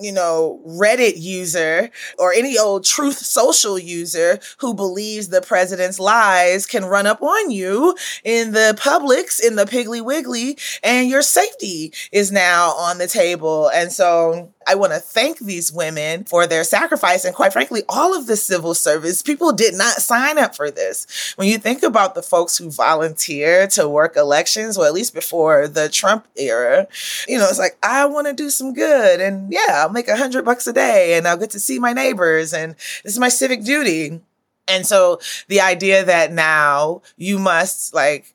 you 0.00 0.12
know, 0.12 0.60
Reddit 0.66 1.14
user 1.16 1.90
or 2.18 2.32
any 2.32 2.58
old 2.58 2.84
truth 2.84 3.18
social 3.18 3.78
user 3.78 4.40
who 4.58 4.74
believes 4.74 5.28
the 5.28 5.40
president's 5.40 6.00
lies 6.00 6.66
can 6.66 6.84
run 6.84 7.06
up 7.06 7.22
on 7.22 7.52
you 7.52 7.96
in 8.24 8.50
the 8.50 8.76
publics, 8.76 9.38
in 9.38 9.54
the 9.54 9.66
Piggly 9.66 10.04
Wiggly, 10.04 10.58
and 10.82 11.08
your 11.08 11.22
safety 11.22 11.75
is 12.12 12.32
now 12.32 12.70
on 12.70 12.98
the 12.98 13.06
table. 13.06 13.68
And 13.68 13.92
so 13.92 14.52
I 14.66 14.74
want 14.74 14.92
to 14.92 14.98
thank 14.98 15.38
these 15.38 15.72
women 15.72 16.24
for 16.24 16.46
their 16.46 16.64
sacrifice. 16.64 17.24
And 17.24 17.34
quite 17.34 17.52
frankly, 17.52 17.82
all 17.88 18.16
of 18.16 18.26
the 18.26 18.36
civil 18.36 18.74
service, 18.74 19.22
people 19.22 19.52
did 19.52 19.74
not 19.74 20.02
sign 20.02 20.38
up 20.38 20.56
for 20.56 20.70
this. 20.70 21.34
When 21.36 21.48
you 21.48 21.58
think 21.58 21.82
about 21.82 22.14
the 22.14 22.22
folks 22.22 22.58
who 22.58 22.70
volunteer 22.70 23.66
to 23.68 23.88
work 23.88 24.16
elections, 24.16 24.76
well, 24.76 24.86
at 24.86 24.94
least 24.94 25.14
before 25.14 25.68
the 25.68 25.88
Trump 25.88 26.26
era, 26.36 26.88
you 27.28 27.38
know, 27.38 27.48
it's 27.48 27.58
like, 27.58 27.78
I 27.82 28.06
want 28.06 28.26
to 28.26 28.32
do 28.32 28.50
some 28.50 28.74
good. 28.74 29.20
And 29.20 29.52
yeah, 29.52 29.82
I'll 29.82 29.92
make 29.92 30.08
a 30.08 30.16
hundred 30.16 30.44
bucks 30.44 30.66
a 30.66 30.72
day 30.72 31.16
and 31.16 31.28
I'll 31.28 31.36
get 31.36 31.50
to 31.50 31.60
see 31.60 31.78
my 31.78 31.92
neighbors. 31.92 32.52
And 32.52 32.74
this 33.04 33.12
is 33.12 33.18
my 33.18 33.28
civic 33.28 33.62
duty. 33.62 34.20
And 34.68 34.86
so 34.86 35.20
the 35.48 35.60
idea 35.60 36.04
that 36.04 36.32
now 36.32 37.02
you 37.16 37.38
must 37.38 37.94
like 37.94 38.34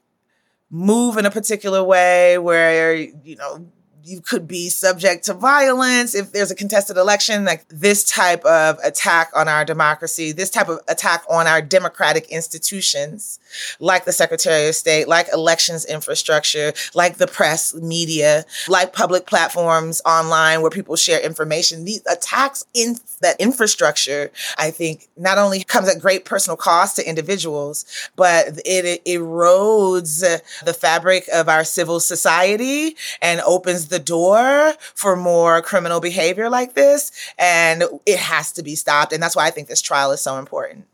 move 0.72 1.18
in 1.18 1.26
a 1.26 1.32
particular 1.32 1.84
way 1.84 2.38
where, 2.38 2.96
you 2.96 3.36
know, 3.36 3.72
you 4.04 4.22
could 4.22 4.48
be 4.48 4.70
subject 4.70 5.26
to 5.26 5.34
violence. 5.34 6.16
If 6.16 6.32
there's 6.32 6.52
a 6.52 6.56
contested 6.56 6.98
election 6.98 7.46
like 7.46 7.68
this 7.70 8.04
type 8.04 8.44
of 8.46 8.78
attack 8.84 9.32
on 9.36 9.48
our 9.48 9.66
democracy 9.66 10.32
this 10.32 10.50
type 10.50 10.70
of 10.70 10.80
attack 10.88 11.24
on 11.30 11.48
our 11.48 11.62
democratic 11.62 12.30
institutions 12.30 13.40
like 13.80 14.06
the 14.06 14.12
secretary 14.12 14.68
of 14.68 14.76
state 14.76 15.08
like 15.08 15.28
elections 15.34 15.86
infrastructure 15.86 16.74
like 16.94 17.18
the 17.18 17.28
press 17.28 17.74
media 17.76 18.46
like 18.68 18.94
public 18.94 19.26
platforms 19.26 20.02
online 20.06 20.62
where 20.62 20.72
people 20.72 20.96
share 20.96 21.20
information 21.20 21.86
these 21.86 22.06
attacks 22.08 22.66
in 22.74 22.96
that 23.22 23.40
infrastructure 23.40 24.32
i 24.58 24.72
think 24.72 25.08
not 25.18 25.38
only 25.38 25.64
comes 25.64 25.88
at 25.88 26.02
great 26.02 26.26
personal 26.26 26.58
cost 26.58 26.96
to 26.96 27.08
individuals 27.08 27.86
but 28.16 28.60
it, 28.66 29.04
erodes 29.06 30.22
the 30.66 30.74
fabric 30.74 31.28
of 31.34 31.48
our 31.48 31.64
civil 31.64 32.00
society 32.00 32.96
and 33.22 33.42
opens 33.42 33.88
the 33.92 34.00
door 34.00 34.74
for 34.96 35.16
more 35.16 35.62
criminal 35.62 36.00
behavior 36.00 36.50
like 36.50 36.74
this. 36.74 37.12
And 37.38 37.84
it 38.08 38.18
has 38.18 38.52
to 38.54 38.64
be 38.64 38.76
stopped. 38.76 39.14
And 39.14 39.22
that's 39.22 39.36
why 39.36 39.46
I 39.46 39.52
think 39.52 39.68
this 39.68 39.82
trial 39.82 40.12
is 40.12 40.22
so 40.22 40.40
important. 40.40 40.88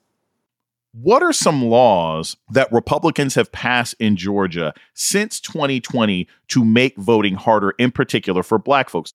What 0.91 1.21
are 1.21 1.33
some 1.33 1.63
laws 1.63 2.37
that 2.49 2.71
Republicans 2.71 3.35
have 3.35 3.51
passed 3.51 3.95
in 3.99 4.15
Georgia 4.15 4.73
since 4.95 5.39
2020 5.39 6.27
to 6.47 6.65
make 6.65 6.97
voting 6.97 7.35
harder, 7.35 7.71
in 7.77 7.91
particular 7.91 8.41
for 8.41 8.57
Black 8.57 8.89
folks? 8.89 9.13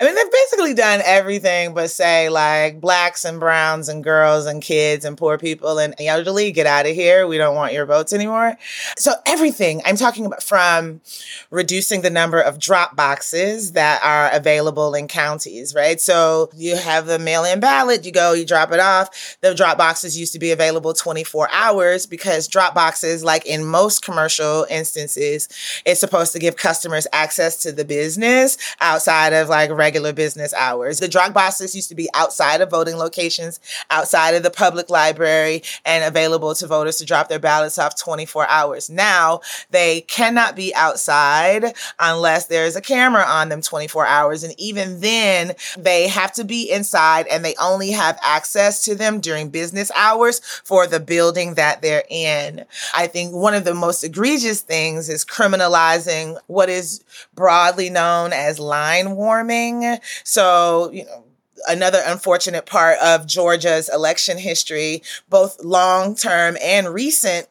I 0.00 0.06
mean, 0.06 0.14
they've 0.14 0.32
basically 0.32 0.72
done 0.72 1.02
everything 1.04 1.74
but 1.74 1.90
say 1.90 2.30
like 2.30 2.80
blacks 2.80 3.26
and 3.26 3.38
browns 3.38 3.86
and 3.86 4.02
girls 4.02 4.46
and 4.46 4.62
kids 4.62 5.04
and 5.04 5.18
poor 5.18 5.36
people 5.36 5.78
and 5.78 5.94
elderly, 6.00 6.52
get 6.52 6.66
out 6.66 6.86
of 6.86 6.94
here. 6.94 7.26
We 7.26 7.36
don't 7.36 7.54
want 7.54 7.74
your 7.74 7.84
votes 7.84 8.14
anymore. 8.14 8.56
So 8.96 9.12
everything 9.26 9.82
I'm 9.84 9.96
talking 9.96 10.24
about 10.24 10.42
from 10.42 11.02
reducing 11.50 12.00
the 12.00 12.08
number 12.08 12.40
of 12.40 12.58
drop 12.58 12.96
boxes 12.96 13.72
that 13.72 14.02
are 14.02 14.30
available 14.34 14.94
in 14.94 15.06
counties, 15.06 15.74
right? 15.74 16.00
So 16.00 16.48
you 16.56 16.76
have 16.76 17.04
the 17.04 17.18
mail-in 17.18 17.60
ballot, 17.60 18.06
you 18.06 18.12
go, 18.12 18.32
you 18.32 18.46
drop 18.46 18.72
it 18.72 18.80
off. 18.80 19.36
The 19.42 19.54
drop 19.54 19.76
boxes 19.76 20.18
used 20.18 20.32
to 20.32 20.38
be 20.38 20.50
available 20.50 20.94
24 20.94 21.50
hours 21.52 22.06
because 22.06 22.48
drop 22.48 22.74
boxes, 22.74 23.22
like 23.22 23.44
in 23.44 23.66
most 23.66 24.02
commercial 24.02 24.66
instances, 24.70 25.46
it's 25.84 26.00
supposed 26.00 26.32
to 26.32 26.38
give 26.38 26.56
customers 26.56 27.06
access 27.12 27.58
to 27.58 27.70
the 27.70 27.84
business 27.84 28.56
outside 28.80 29.34
of 29.34 29.50
like 29.50 29.70
regular 29.70 29.89
regular 29.90 30.12
business 30.12 30.54
hours. 30.54 31.00
The 31.00 31.08
drop 31.08 31.34
boxes 31.34 31.74
used 31.74 31.88
to 31.88 31.96
be 31.96 32.08
outside 32.14 32.60
of 32.60 32.70
voting 32.70 32.94
locations, 32.94 33.58
outside 33.90 34.36
of 34.36 34.44
the 34.44 34.50
public 34.50 34.88
library, 34.88 35.64
and 35.84 36.04
available 36.04 36.54
to 36.54 36.66
voters 36.68 36.98
to 36.98 37.04
drop 37.04 37.28
their 37.28 37.40
ballots 37.40 37.76
off 37.76 37.98
24 38.00 38.46
hours. 38.46 38.88
Now 38.88 39.40
they 39.70 40.02
cannot 40.02 40.54
be 40.54 40.72
outside 40.76 41.74
unless 41.98 42.46
there's 42.46 42.76
a 42.76 42.80
camera 42.80 43.24
on 43.26 43.48
them 43.48 43.62
24 43.62 44.06
hours. 44.06 44.44
And 44.44 44.54
even 44.58 45.00
then, 45.00 45.56
they 45.76 46.06
have 46.06 46.32
to 46.34 46.44
be 46.44 46.70
inside 46.70 47.26
and 47.26 47.44
they 47.44 47.56
only 47.60 47.90
have 47.90 48.16
access 48.22 48.84
to 48.84 48.94
them 48.94 49.18
during 49.18 49.48
business 49.48 49.90
hours 49.96 50.38
for 50.62 50.86
the 50.86 51.00
building 51.00 51.54
that 51.54 51.82
they're 51.82 52.04
in. 52.08 52.64
I 52.94 53.08
think 53.08 53.34
one 53.34 53.54
of 53.54 53.64
the 53.64 53.74
most 53.74 54.04
egregious 54.04 54.60
things 54.60 55.08
is 55.08 55.24
criminalizing 55.24 56.38
what 56.46 56.68
is 56.68 57.02
broadly 57.34 57.90
known 57.90 58.32
as 58.32 58.60
line 58.60 59.16
warming 59.16 59.79
so, 60.24 60.90
you 60.92 61.04
know, 61.04 61.24
another 61.68 62.00
unfortunate 62.06 62.66
part 62.66 62.98
of 62.98 63.26
Georgia's 63.26 63.88
election 63.88 64.38
history, 64.38 65.02
both 65.28 65.62
long 65.62 66.14
term 66.14 66.56
and 66.62 66.88
recent 66.88 67.48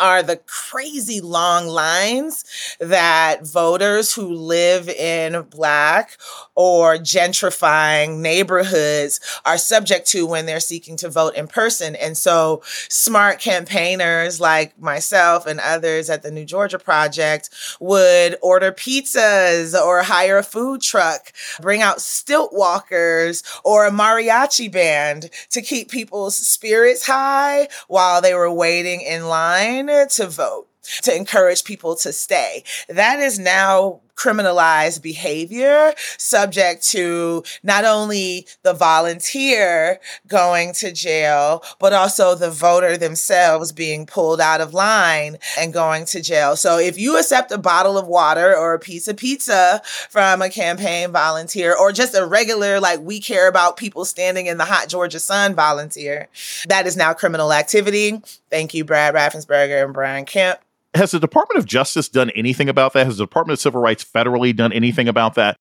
are 0.00 0.22
the 0.22 0.36
crazy 0.46 1.20
long 1.20 1.66
lines 1.66 2.44
that 2.78 3.46
voters 3.46 4.14
who 4.14 4.32
live 4.32 4.88
in 4.88 5.42
Black 5.50 6.16
or 6.54 6.96
gentrifying 6.96 8.18
neighborhoods 8.18 9.20
are 9.44 9.58
subject 9.58 10.06
to 10.08 10.26
when 10.26 10.46
they're 10.46 10.60
seeking 10.60 10.96
to 10.96 11.08
vote 11.08 11.34
in 11.34 11.46
person. 11.48 11.96
And 11.96 12.16
so, 12.16 12.62
smart 12.88 13.40
campaigners 13.40 14.40
like 14.40 14.78
myself 14.80 15.46
and 15.46 15.60
others 15.60 16.10
at 16.10 16.22
the 16.22 16.30
New 16.30 16.44
Georgia 16.44 16.78
Project 16.78 17.50
would 17.80 18.36
order 18.40 18.72
pizzas 18.72 19.78
or 19.78 20.02
hire 20.02 20.38
a 20.38 20.42
food 20.42 20.80
truck, 20.80 21.32
bring 21.60 21.82
out 21.82 22.00
stilt 22.00 22.52
walkers 22.52 23.42
or 23.64 23.86
a 23.86 23.90
mariachi 23.90 24.70
band 24.70 25.30
to 25.50 25.62
keep 25.62 25.90
people's 25.90 26.36
spirits 26.36 27.06
high 27.06 27.68
while 27.88 28.20
they 28.20 28.34
were 28.34 28.52
waiting 28.52 29.00
in 29.00 29.26
line 29.26 29.87
to 30.06 30.26
vote 30.26 30.68
to 31.02 31.14
encourage 31.14 31.64
people 31.64 31.96
to 31.96 32.12
stay. 32.12 32.64
That 32.88 33.18
is 33.18 33.38
now 33.38 34.00
criminalized 34.18 35.00
behavior 35.00 35.94
subject 36.16 36.82
to 36.88 37.44
not 37.62 37.84
only 37.84 38.46
the 38.62 38.74
volunteer 38.74 40.00
going 40.26 40.72
to 40.72 40.92
jail, 40.92 41.62
but 41.78 41.92
also 41.92 42.34
the 42.34 42.50
voter 42.50 42.96
themselves 42.96 43.70
being 43.72 44.06
pulled 44.06 44.40
out 44.40 44.60
of 44.60 44.74
line 44.74 45.38
and 45.56 45.72
going 45.72 46.04
to 46.04 46.20
jail. 46.20 46.56
So 46.56 46.78
if 46.78 46.98
you 46.98 47.18
accept 47.18 47.52
a 47.52 47.58
bottle 47.58 47.96
of 47.96 48.06
water 48.08 48.56
or 48.56 48.74
a 48.74 48.78
piece 48.78 49.06
of 49.06 49.16
pizza 49.16 49.80
from 50.10 50.42
a 50.42 50.50
campaign 50.50 51.12
volunteer 51.12 51.76
or 51.78 51.92
just 51.92 52.16
a 52.16 52.26
regular, 52.26 52.80
like 52.80 53.00
we 53.00 53.20
care 53.20 53.48
about 53.48 53.76
people 53.76 54.04
standing 54.04 54.46
in 54.46 54.58
the 54.58 54.64
hot 54.64 54.88
Georgia 54.88 55.20
sun 55.20 55.54
volunteer, 55.54 56.28
that 56.66 56.86
is 56.86 56.96
now 56.96 57.14
criminal 57.14 57.52
activity. 57.52 58.20
Thank 58.50 58.74
you, 58.74 58.84
Brad 58.84 59.14
Raffensperger 59.14 59.84
and 59.84 59.94
Brian 59.94 60.24
Kemp 60.24 60.58
has 60.94 61.10
the 61.10 61.20
Department 61.20 61.58
of 61.58 61.66
Justice 61.66 62.08
done 62.08 62.30
anything 62.30 62.68
about 62.68 62.92
that? 62.94 63.06
Has 63.06 63.18
the 63.18 63.24
Department 63.24 63.58
of 63.58 63.60
Civil 63.60 63.80
Rights 63.80 64.04
federally 64.04 64.54
done 64.54 64.72
anything 64.72 65.08
about 65.08 65.34
that? 65.34 65.56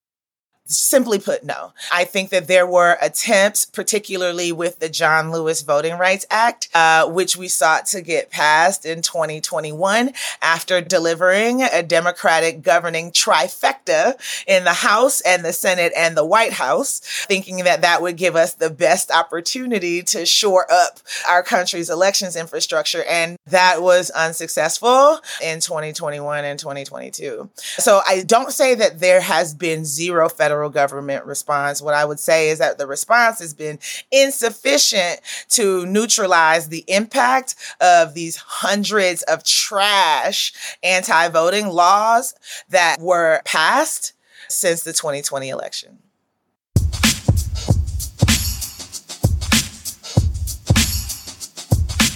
Simply 0.70 1.18
put, 1.18 1.46
no. 1.46 1.72
I 1.94 2.04
think 2.04 2.30
that 2.32 2.48
there 2.48 2.68
were 2.68 2.98
attempts, 3.02 3.64
particularly 3.64 4.52
with 4.52 4.80
the 4.80 4.90
John 4.90 5.32
Lewis 5.32 5.62
Voting 5.62 5.98
Rights 5.98 6.26
Act, 6.30 6.68
uh, 6.74 7.08
which 7.08 7.38
we 7.38 7.48
sought 7.48 7.86
to 7.88 8.02
get 8.02 8.32
passed 8.32 8.86
in 8.86 9.02
2021 9.02 10.12
after 10.42 10.82
delivering 10.82 11.64
a 11.64 11.82
Democratic 11.82 12.64
governing 12.64 13.12
trifecta 13.12 14.16
in 14.46 14.66
the 14.66 14.74
House 14.74 15.22
and 15.22 15.46
the 15.46 15.54
Senate 15.54 15.94
and 15.96 16.18
the 16.18 16.26
White 16.26 16.54
House, 16.54 17.00
thinking 17.00 17.64
that 17.64 17.82
that 17.82 18.02
would 18.02 18.18
give 18.18 18.36
us 18.36 18.54
the 18.54 18.70
best 18.70 19.10
opportunity 19.10 20.04
to 20.04 20.26
shore 20.26 20.66
up 20.70 21.00
our 21.30 21.44
country's 21.44 21.90
elections 21.90 22.36
infrastructure. 22.36 23.06
And 23.06 23.38
that 23.48 23.82
was 23.82 24.10
unsuccessful 24.10 25.22
in 25.42 25.62
2021 25.62 26.44
and 26.44 26.60
2022. 26.60 27.50
So 27.62 28.02
I 28.06 28.24
don't 28.24 28.52
say 28.52 28.76
that 28.76 29.00
there 29.00 29.22
has 29.22 29.54
been 29.54 29.86
zero 29.86 30.28
federal 30.28 30.57
federal 30.58 30.70
government 30.72 31.24
response. 31.26 31.84
What 31.84 31.94
I 31.94 32.04
would 32.04 32.20
say 32.20 32.50
is 32.50 32.58
that 32.58 32.80
the 32.80 32.88
response 32.88 33.38
has 33.42 33.54
been 33.54 33.78
insufficient 34.12 35.22
to 35.50 35.86
neutralize 35.86 36.70
the 36.70 36.84
impact 36.88 37.54
of 37.80 38.16
these 38.16 38.38
hundreds 38.38 39.22
of 39.24 39.44
trash 39.44 40.52
anti 40.82 41.28
voting 41.30 41.68
laws 41.68 42.34
that 42.70 43.00
were 43.00 43.42
passed 43.46 44.14
since 44.48 44.82
the 44.82 44.94
2020 44.94 45.50
election. 45.50 46.00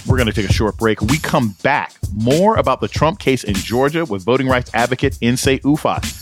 We're 0.08 0.16
going 0.16 0.26
to 0.26 0.32
take 0.32 0.50
a 0.50 0.52
short 0.52 0.76
break. 0.78 1.00
We 1.00 1.18
come 1.18 1.54
back. 1.62 1.94
More 2.12 2.56
about 2.56 2.80
the 2.80 2.88
Trump 2.88 3.20
case 3.20 3.44
in 3.44 3.54
Georgia 3.54 4.04
with 4.04 4.24
voting 4.24 4.48
rights 4.48 4.68
advocate 4.74 5.12
Nsé 5.22 5.60
Ufot. 5.60 6.21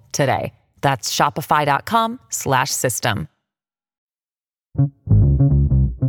today. 0.11 0.53
That's 0.81 1.15
shopify.com 1.15 2.19
slash 2.29 2.71
system. 2.71 3.27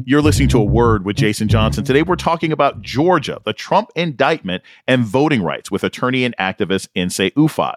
You're 0.05 0.23
listening 0.23 0.49
to 0.49 0.59
a 0.59 0.65
word 0.65 1.05
with 1.05 1.17
Jason 1.17 1.49
Johnson. 1.49 1.85
Today 1.85 2.03
we're 2.03 2.17
talking 2.17 2.53
about 2.53 2.83
Georgia, 2.83 3.41
the 3.45 3.53
Trump 3.53 3.91
indictment, 3.95 4.63
and 4.89 5.05
voting 5.05 5.43
rights 5.43 5.71
with 5.71 5.85
attorney 5.85 6.25
and 6.25 6.37
activist 6.39 6.89
Nsé 6.97 7.33
Ufot. 7.35 7.77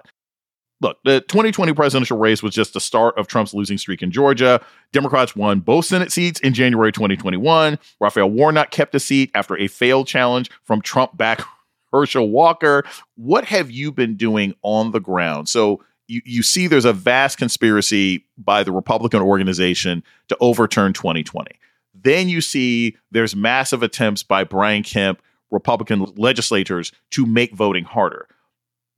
Look, 0.82 0.98
the 1.04 1.22
2020 1.22 1.74
presidential 1.74 2.18
race 2.18 2.44
was 2.44 2.54
just 2.54 2.74
the 2.74 2.80
start 2.80 3.18
of 3.18 3.28
Trump's 3.28 3.54
losing 3.54 3.78
streak 3.78 4.02
in 4.02 4.12
Georgia. 4.12 4.60
Democrats 4.92 5.36
won 5.36 5.60
both 5.60 5.86
Senate 5.86 6.12
seats 6.12 6.40
in 6.42 6.54
January 6.54 6.92
2021. 6.92 7.80
Raphael 8.00 8.30
Warnock 8.30 8.72
kept 8.72 8.94
a 8.96 9.00
seat 9.00 9.32
after 9.34 9.58
a 9.58 9.68
failed 9.68 10.08
challenge 10.08 10.50
from 10.64 10.82
Trump 10.82 11.16
back 11.16 11.42
Herschel 11.92 12.30
Walker. 12.30 12.84
What 13.16 13.46
have 13.46 13.72
you 13.72 13.92
been 13.92 14.16
doing 14.16 14.54
on 14.64 14.92
the 14.92 15.00
ground? 15.00 15.48
So 15.48 15.82
you, 16.08 16.22
you 16.26 16.44
see 16.44 16.68
there's 16.68 16.86
a 16.86 16.94
vast 16.94 17.38
conspiracy 17.38 18.26
by 18.38 18.64
the 18.64 18.72
Republican 18.72 19.22
organization 19.22 20.04
to 20.28 20.38
overturn 20.40 20.94
2020. 20.94 21.52
Then 21.94 22.30
you 22.30 22.42
see 22.42 22.98
there's 23.12 23.36
massive 23.36 23.82
attempts 23.82 24.24
by 24.24 24.44
Brian 24.44 24.84
Kemp, 24.84 25.22
Republican 25.52 26.06
legislators, 26.16 26.92
to 27.12 27.26
make 27.26 27.54
voting 27.54 27.86
harder. 27.86 28.28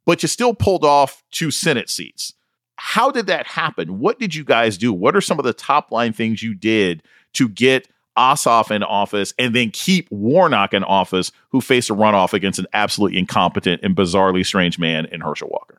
But 0.06 0.24
you 0.24 0.28
still 0.28 0.54
pulled 0.54 0.86
off 0.86 1.24
two 1.32 1.52
Senate 1.52 1.89
seats. 1.89 2.34
How 2.78 3.12
did 3.12 3.28
that 3.28 3.48
happen? 3.48 4.00
What 4.00 4.20
did 4.20 4.36
you 4.36 4.43
guys 4.43 4.78
do? 4.78 4.93
What 4.93 5.15
are 5.15 5.22
some 5.22 5.39
of 5.39 5.46
the 5.46 5.54
top 5.54 5.91
line 5.91 6.13
things 6.13 6.43
you 6.43 6.54
did 6.54 7.04
to 7.34 7.50
get 7.50 7.88
Ossoff 8.17 8.72
in 8.72 8.84
office 8.84 9.34
and 9.38 9.56
then 9.56 9.70
keep 9.72 10.10
Warnock 10.12 10.74
in 10.74 10.84
office, 10.84 11.32
who 11.52 11.62
faced 11.62 11.89
a 11.89 11.96
runoff 11.96 12.34
against 12.34 12.60
an 12.60 12.67
absolutely 12.74 13.20
incompetent 13.20 13.82
and 13.84 13.96
bizarrely 13.96 14.46
strange 14.46 14.80
man 14.80 15.06
in 15.06 15.22
Herschel 15.22 15.50
Walker? 15.50 15.78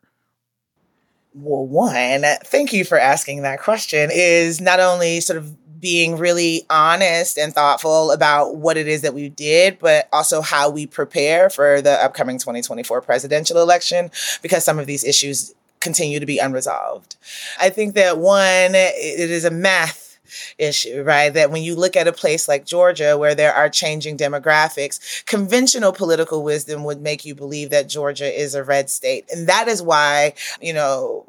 Well, 1.33 1.65
one, 1.65 2.23
thank 2.43 2.73
you 2.73 2.83
for 2.83 2.99
asking 2.99 3.43
that 3.43 3.61
question, 3.61 4.09
is 4.11 4.59
not 4.59 4.79
only 4.79 5.21
sort 5.21 5.37
of 5.37 5.55
being 5.79 6.17
really 6.17 6.65
honest 6.69 7.37
and 7.37 7.53
thoughtful 7.53 8.11
about 8.11 8.57
what 8.57 8.75
it 8.77 8.87
is 8.87 9.01
that 9.03 9.13
we 9.13 9.29
did, 9.29 9.79
but 9.79 10.09
also 10.11 10.41
how 10.41 10.69
we 10.69 10.85
prepare 10.85 11.49
for 11.49 11.81
the 11.81 12.03
upcoming 12.03 12.37
2024 12.37 13.01
presidential 13.01 13.61
election, 13.61 14.11
because 14.41 14.65
some 14.65 14.79
of 14.79 14.87
these 14.87 15.03
issues 15.03 15.53
continue 15.79 16.19
to 16.19 16.25
be 16.25 16.39
unresolved. 16.39 17.15
I 17.61 17.69
think 17.69 17.95
that 17.95 18.17
one, 18.17 18.75
it 18.75 19.29
is 19.31 19.45
a 19.45 19.51
math 19.51 20.08
issue, 20.57 21.03
right? 21.03 21.33
That 21.33 21.51
when 21.51 21.63
you 21.63 21.75
look 21.75 21.95
at 21.95 22.07
a 22.07 22.13
place 22.13 22.47
like 22.47 22.65
Georgia 22.65 23.17
where 23.17 23.35
there 23.35 23.53
are 23.53 23.69
changing 23.69 24.17
demographics, 24.17 25.25
conventional 25.25 25.91
political 25.91 26.43
wisdom 26.43 26.83
would 26.83 27.01
make 27.01 27.25
you 27.25 27.35
believe 27.35 27.69
that 27.69 27.89
Georgia 27.89 28.27
is 28.27 28.55
a 28.55 28.63
red 28.63 28.89
state. 28.89 29.25
And 29.31 29.47
that 29.47 29.67
is 29.67 29.81
why, 29.81 30.33
you 30.61 30.73
know, 30.73 31.25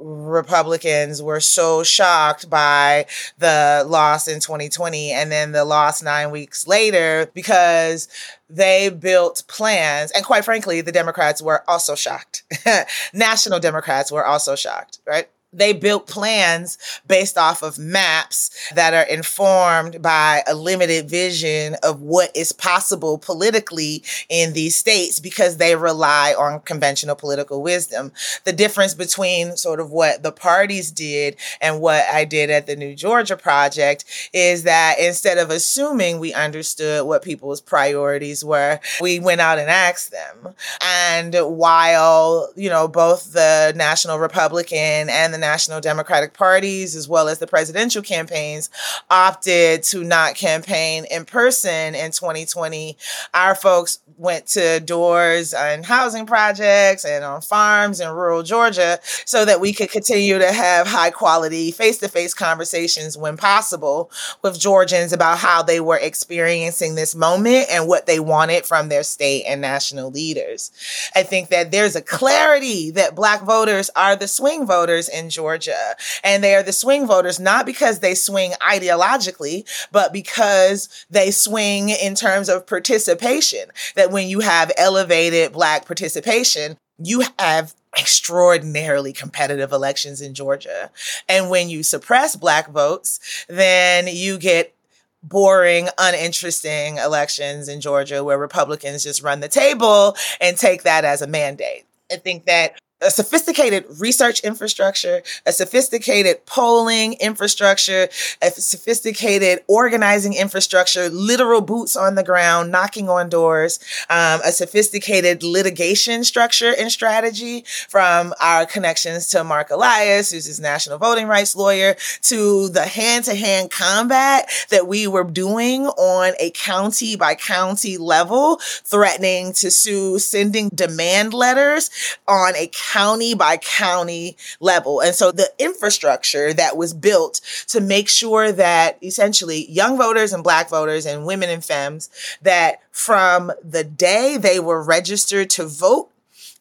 Republicans 0.00 1.22
were 1.22 1.40
so 1.40 1.82
shocked 1.82 2.48
by 2.48 3.06
the 3.38 3.84
loss 3.86 4.26
in 4.28 4.40
2020 4.40 5.12
and 5.12 5.30
then 5.30 5.52
the 5.52 5.64
loss 5.64 6.02
nine 6.02 6.30
weeks 6.30 6.66
later 6.66 7.30
because 7.34 8.08
they 8.48 8.88
built 8.88 9.44
plans. 9.46 10.10
And 10.12 10.24
quite 10.24 10.44
frankly, 10.44 10.80
the 10.80 10.92
Democrats 10.92 11.42
were 11.42 11.62
also 11.68 11.94
shocked. 11.94 12.44
National 13.14 13.60
Democrats 13.60 14.10
were 14.10 14.24
also 14.24 14.56
shocked, 14.56 15.00
right? 15.06 15.28
They 15.52 15.72
built 15.72 16.06
plans 16.06 16.78
based 17.06 17.36
off 17.36 17.62
of 17.62 17.78
maps 17.78 18.50
that 18.74 18.94
are 18.94 19.02
informed 19.02 20.00
by 20.00 20.42
a 20.46 20.54
limited 20.54 21.08
vision 21.10 21.76
of 21.82 22.00
what 22.00 22.34
is 22.36 22.52
possible 22.52 23.18
politically 23.18 24.02
in 24.28 24.52
these 24.52 24.76
states 24.76 25.18
because 25.18 25.56
they 25.56 25.74
rely 25.74 26.34
on 26.38 26.60
conventional 26.60 27.16
political 27.16 27.62
wisdom. 27.62 28.12
The 28.44 28.52
difference 28.52 28.94
between 28.94 29.56
sort 29.56 29.80
of 29.80 29.90
what 29.90 30.22
the 30.22 30.32
parties 30.32 30.92
did 30.92 31.36
and 31.60 31.80
what 31.80 32.04
I 32.12 32.24
did 32.24 32.50
at 32.50 32.66
the 32.66 32.76
New 32.76 32.94
Georgia 32.94 33.36
Project 33.36 34.04
is 34.32 34.62
that 34.64 34.96
instead 35.00 35.38
of 35.38 35.50
assuming 35.50 36.20
we 36.20 36.32
understood 36.32 37.06
what 37.06 37.22
people's 37.22 37.60
priorities 37.60 38.44
were, 38.44 38.78
we 39.00 39.18
went 39.18 39.40
out 39.40 39.58
and 39.58 39.68
asked 39.68 40.12
them. 40.12 40.54
And 40.80 41.34
while, 41.34 42.52
you 42.54 42.68
know, 42.68 42.86
both 42.86 43.32
the 43.32 43.72
National 43.74 44.18
Republican 44.18 45.08
and 45.08 45.34
the 45.34 45.39
national 45.40 45.80
Democratic 45.80 46.34
parties, 46.34 46.94
as 46.94 47.08
well 47.08 47.28
as 47.28 47.38
the 47.38 47.46
presidential 47.46 48.02
campaigns, 48.02 48.70
opted 49.10 49.82
to 49.84 50.04
not 50.04 50.34
campaign 50.34 51.04
in 51.10 51.24
person 51.24 51.94
in 51.94 52.10
2020. 52.10 52.96
Our 53.34 53.54
folks 53.54 54.00
went 54.16 54.46
to 54.46 54.80
doors 54.80 55.54
in 55.54 55.82
housing 55.82 56.26
projects 56.26 57.04
and 57.04 57.24
on 57.24 57.40
farms 57.40 58.00
in 58.00 58.08
rural 58.10 58.42
Georgia 58.42 58.98
so 59.24 59.44
that 59.44 59.60
we 59.60 59.72
could 59.72 59.90
continue 59.90 60.38
to 60.38 60.52
have 60.52 60.86
high 60.86 61.10
quality 61.10 61.70
face 61.70 61.98
to 61.98 62.08
face 62.08 62.34
conversations 62.34 63.16
when 63.16 63.36
possible 63.36 64.10
with 64.42 64.60
Georgians 64.60 65.12
about 65.12 65.38
how 65.38 65.62
they 65.62 65.80
were 65.80 65.96
experiencing 65.96 66.94
this 66.94 67.14
moment 67.14 67.66
and 67.70 67.88
what 67.88 68.06
they 68.06 68.20
wanted 68.20 68.66
from 68.66 68.88
their 68.88 69.02
state 69.02 69.44
and 69.46 69.60
national 69.60 70.10
leaders. 70.10 70.70
I 71.14 71.22
think 71.22 71.48
that 71.48 71.70
there's 71.70 71.96
a 71.96 72.02
clarity 72.02 72.90
that 72.90 73.14
Black 73.14 73.42
voters 73.42 73.90
are 73.96 74.16
the 74.16 74.28
swing 74.28 74.66
voters 74.66 75.08
in 75.08 75.29
Georgia. 75.30 75.96
And 76.22 76.42
they 76.44 76.54
are 76.54 76.62
the 76.62 76.72
swing 76.72 77.06
voters 77.06 77.40
not 77.40 77.66
because 77.66 78.00
they 78.00 78.14
swing 78.14 78.52
ideologically, 78.60 79.64
but 79.92 80.12
because 80.12 80.88
they 81.10 81.30
swing 81.30 81.88
in 81.88 82.14
terms 82.14 82.48
of 82.48 82.66
participation. 82.66 83.70
That 83.96 84.10
when 84.10 84.28
you 84.28 84.40
have 84.40 84.72
elevated 84.76 85.52
Black 85.52 85.86
participation, 85.86 86.76
you 86.98 87.24
have 87.38 87.74
extraordinarily 87.98 89.12
competitive 89.12 89.72
elections 89.72 90.20
in 90.20 90.34
Georgia. 90.34 90.90
And 91.28 91.50
when 91.50 91.68
you 91.68 91.82
suppress 91.82 92.36
Black 92.36 92.70
votes, 92.70 93.44
then 93.48 94.06
you 94.06 94.38
get 94.38 94.74
boring, 95.22 95.88
uninteresting 95.98 96.96
elections 96.98 97.68
in 97.68 97.80
Georgia 97.80 98.24
where 98.24 98.38
Republicans 98.38 99.02
just 99.02 99.22
run 99.22 99.40
the 99.40 99.48
table 99.48 100.16
and 100.40 100.56
take 100.56 100.82
that 100.84 101.04
as 101.04 101.20
a 101.20 101.26
mandate. 101.26 101.84
I 102.10 102.16
think 102.16 102.46
that 102.46 102.80
a 103.00 103.10
sophisticated 103.10 103.84
research 103.98 104.40
infrastructure, 104.40 105.22
a 105.46 105.52
sophisticated 105.52 106.44
polling 106.46 107.14
infrastructure, 107.14 108.08
a 108.42 108.50
sophisticated 108.50 109.60
organizing 109.68 110.34
infrastructure, 110.34 111.08
literal 111.08 111.60
boots 111.60 111.96
on 111.96 112.14
the 112.14 112.22
ground, 112.22 112.70
knocking 112.70 113.08
on 113.08 113.28
doors, 113.28 113.78
um, 114.10 114.40
a 114.44 114.52
sophisticated 114.52 115.42
litigation 115.42 116.24
structure 116.24 116.74
and 116.78 116.92
strategy 116.92 117.64
from 117.88 118.34
our 118.40 118.66
connections 118.66 119.26
to 119.28 119.42
Marc 119.44 119.70
Elias, 119.70 120.30
who's 120.30 120.46
his 120.46 120.60
national 120.60 120.98
voting 120.98 121.26
rights 121.26 121.56
lawyer, 121.56 121.96
to 122.22 122.68
the 122.68 122.84
hand 122.84 123.24
to 123.24 123.34
hand 123.34 123.70
combat 123.70 124.48
that 124.70 124.86
we 124.86 125.06
were 125.06 125.24
doing 125.24 125.86
on 125.86 126.34
a 126.38 126.50
county 126.50 127.16
by 127.16 127.34
county 127.34 127.96
level, 127.96 128.56
threatening 128.84 129.52
to 129.52 129.70
sue, 129.70 130.18
sending 130.18 130.68
demand 130.70 131.32
letters 131.32 131.90
on 132.28 132.54
a 132.56 132.66
county 132.92 133.34
by 133.34 133.56
county 133.56 134.36
level. 134.58 135.00
And 135.00 135.14
so 135.14 135.30
the 135.30 135.50
infrastructure 135.58 136.52
that 136.52 136.76
was 136.76 136.92
built 136.92 137.40
to 137.68 137.80
make 137.80 138.08
sure 138.08 138.50
that 138.52 138.98
essentially 139.02 139.70
young 139.70 139.96
voters 139.96 140.32
and 140.32 140.42
black 140.42 140.68
voters 140.68 141.06
and 141.06 141.24
women 141.24 141.50
and 141.50 141.64
femmes 141.64 142.10
that 142.42 142.80
from 142.90 143.52
the 143.62 143.84
day 143.84 144.36
they 144.36 144.58
were 144.58 144.82
registered 144.82 145.50
to 145.50 145.66
vote 145.66 146.10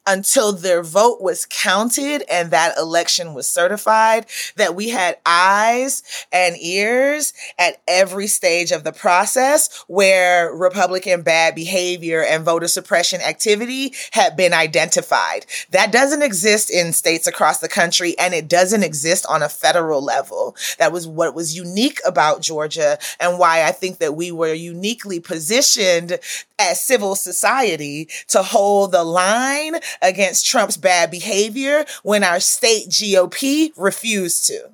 until 0.10 0.52
their 0.52 0.82
vote 0.82 1.22
was 1.22 1.46
counted 1.46 2.24
and 2.32 2.50
that 2.50 2.76
election 2.78 3.36
was 3.36 3.46
certified, 3.46 4.26
that 4.56 4.74
we 4.74 4.90
had 4.90 5.18
eyes 5.24 6.02
and 6.32 6.58
ears 6.60 7.32
at 7.60 7.80
every 7.88 8.26
stage 8.26 8.72
of 8.72 8.84
the 8.84 8.92
process 8.92 9.84
where 9.88 10.52
Republican 10.52 11.22
bad 11.22 11.54
behavior 11.54 12.24
and 12.24 12.44
voter 12.44 12.68
suppression 12.68 13.22
activity 13.22 13.94
had 14.12 14.36
been 14.36 14.52
identified. 14.52 15.46
That 15.70 15.92
doesn't 15.92 16.24
exist 16.24 16.72
in 16.72 16.92
states 16.92 17.28
across 17.28 17.60
the 17.60 17.70
country 17.70 18.18
and 18.18 18.34
it 18.34 18.48
doesn't 18.48 18.84
exist 18.84 19.28
on 19.30 19.44
a 19.44 19.50
federal 19.50 20.04
level. 20.04 20.56
That 20.80 20.92
was 20.92 21.08
what 21.08 21.36
was 21.36 21.56
unique 21.56 22.00
about 22.04 22.42
Georgia 22.42 22.98
and 23.20 23.38
why 23.38 23.64
I 23.64 23.72
think 23.72 24.00
that 24.00 24.16
we 24.16 24.32
were 24.32 24.54
uniquely 24.54 25.20
positioned 25.20 26.18
as 26.60 26.82
civil 26.82 27.16
society 27.16 28.10
to 28.28 28.44
hold 28.44 28.92
the 28.92 29.04
line 29.04 29.76
against 30.02 30.46
Trump's 30.46 30.78
bad 30.78 31.12
behavior 31.12 31.86
when 32.04 32.24
our 32.24 32.40
state 32.40 32.90
GOP 32.90 33.72
refused 33.78 34.46
to. 34.48 34.70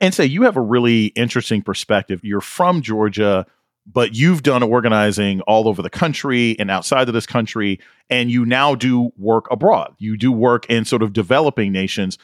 And 0.00 0.12
say 0.12 0.26
you 0.26 0.42
have 0.42 0.56
a 0.56 0.60
really 0.60 1.06
interesting 1.06 1.62
perspective. 1.62 2.20
You're 2.24 2.40
from 2.40 2.82
Georgia, 2.82 3.46
but 3.86 4.14
you've 4.14 4.42
done 4.42 4.62
organizing 4.62 5.40
all 5.42 5.68
over 5.68 5.80
the 5.80 5.90
country 5.90 6.56
and 6.58 6.70
outside 6.70 7.08
of 7.08 7.14
this 7.14 7.26
country, 7.26 7.80
and 8.10 8.30
you 8.30 8.44
now 8.44 8.74
do 8.74 9.12
work 9.16 9.46
abroad. 9.50 9.94
You 9.98 10.16
do 10.16 10.32
work 10.32 10.66
in 10.66 10.84
sort 10.84 11.02
of 11.02 11.12
developing 11.12 11.72
nations. 11.72 12.18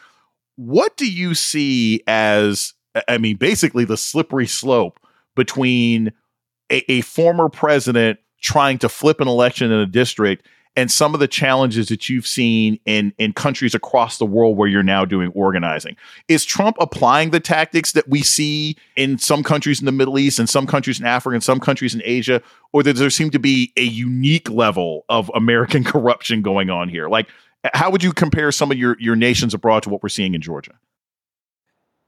What 0.57 0.97
do 0.97 1.11
you 1.11 1.35
see 1.35 2.03
as, 2.07 2.75
I 3.07 3.19
mean, 3.19 3.37
basically 3.37 3.85
the 3.85 3.97
slippery 3.97 4.47
slope 4.49 4.99
between 5.37 6.13
a, 6.71 6.91
a 6.91 7.01
former 7.03 7.49
president 7.49 8.19
trying 8.41 8.79
to 8.79 8.89
flip 8.89 9.21
an 9.21 9.29
election 9.29 9.71
in 9.71 9.79
a 9.79 9.87
district 9.87 10.47
and 10.79 10.93
some 10.93 11.13
of 11.13 11.19
the 11.19 11.27
challenges 11.27 11.89
that 11.89 12.09
you've 12.09 12.27
seen 12.27 12.79
in 12.87 13.13
in 13.19 13.33
countries 13.33 13.75
across 13.75 14.19
the 14.19 14.25
world 14.25 14.57
where 14.57 14.69
you're 14.69 14.85
now 14.85 15.05
doing 15.05 15.33
organizing. 15.35 15.97
Is 16.29 16.45
Trump 16.45 16.77
applying 16.79 17.31
the 17.31 17.41
tactics 17.41 17.91
that 17.93 18.09
we 18.09 18.23
see 18.23 18.77
in 18.95 19.19
some 19.19 19.43
countries 19.43 19.81
in 19.81 19.87
the 19.87 19.93
Middle 19.93 20.21
East 20.21 20.39
and 20.39 20.49
some 20.49 20.69
countries 20.69 21.01
in 21.01 21.07
Africa 21.07 21.35
and 21.35 21.43
some 21.43 21.59
countries 21.59 21.97
in 21.97 22.03
Asia, 22.05 22.41
or 22.73 22.85
does 22.85 23.01
there 23.01 23.11
seem 23.11 23.31
to 23.31 23.41
be 23.41 23.73
a 23.77 23.83
unique 23.83 24.49
level 24.49 25.05
of 25.09 25.33
American 25.35 25.83
corruption 25.93 26.43
going 26.43 26.71
on 26.71 26.89
here? 26.89 27.09
Like, 27.09 27.27
how 27.75 27.91
would 27.91 28.05
you 28.05 28.13
compare 28.13 28.53
some 28.53 28.71
of 28.71 28.79
your 28.79 28.97
your 29.01 29.17
nations 29.17 29.55
abroad 29.55 29.83
to 29.83 29.91
what 29.91 30.05
we're 30.05 30.09
seeing 30.09 30.37
in 30.37 30.41
Georgia? 30.41 30.79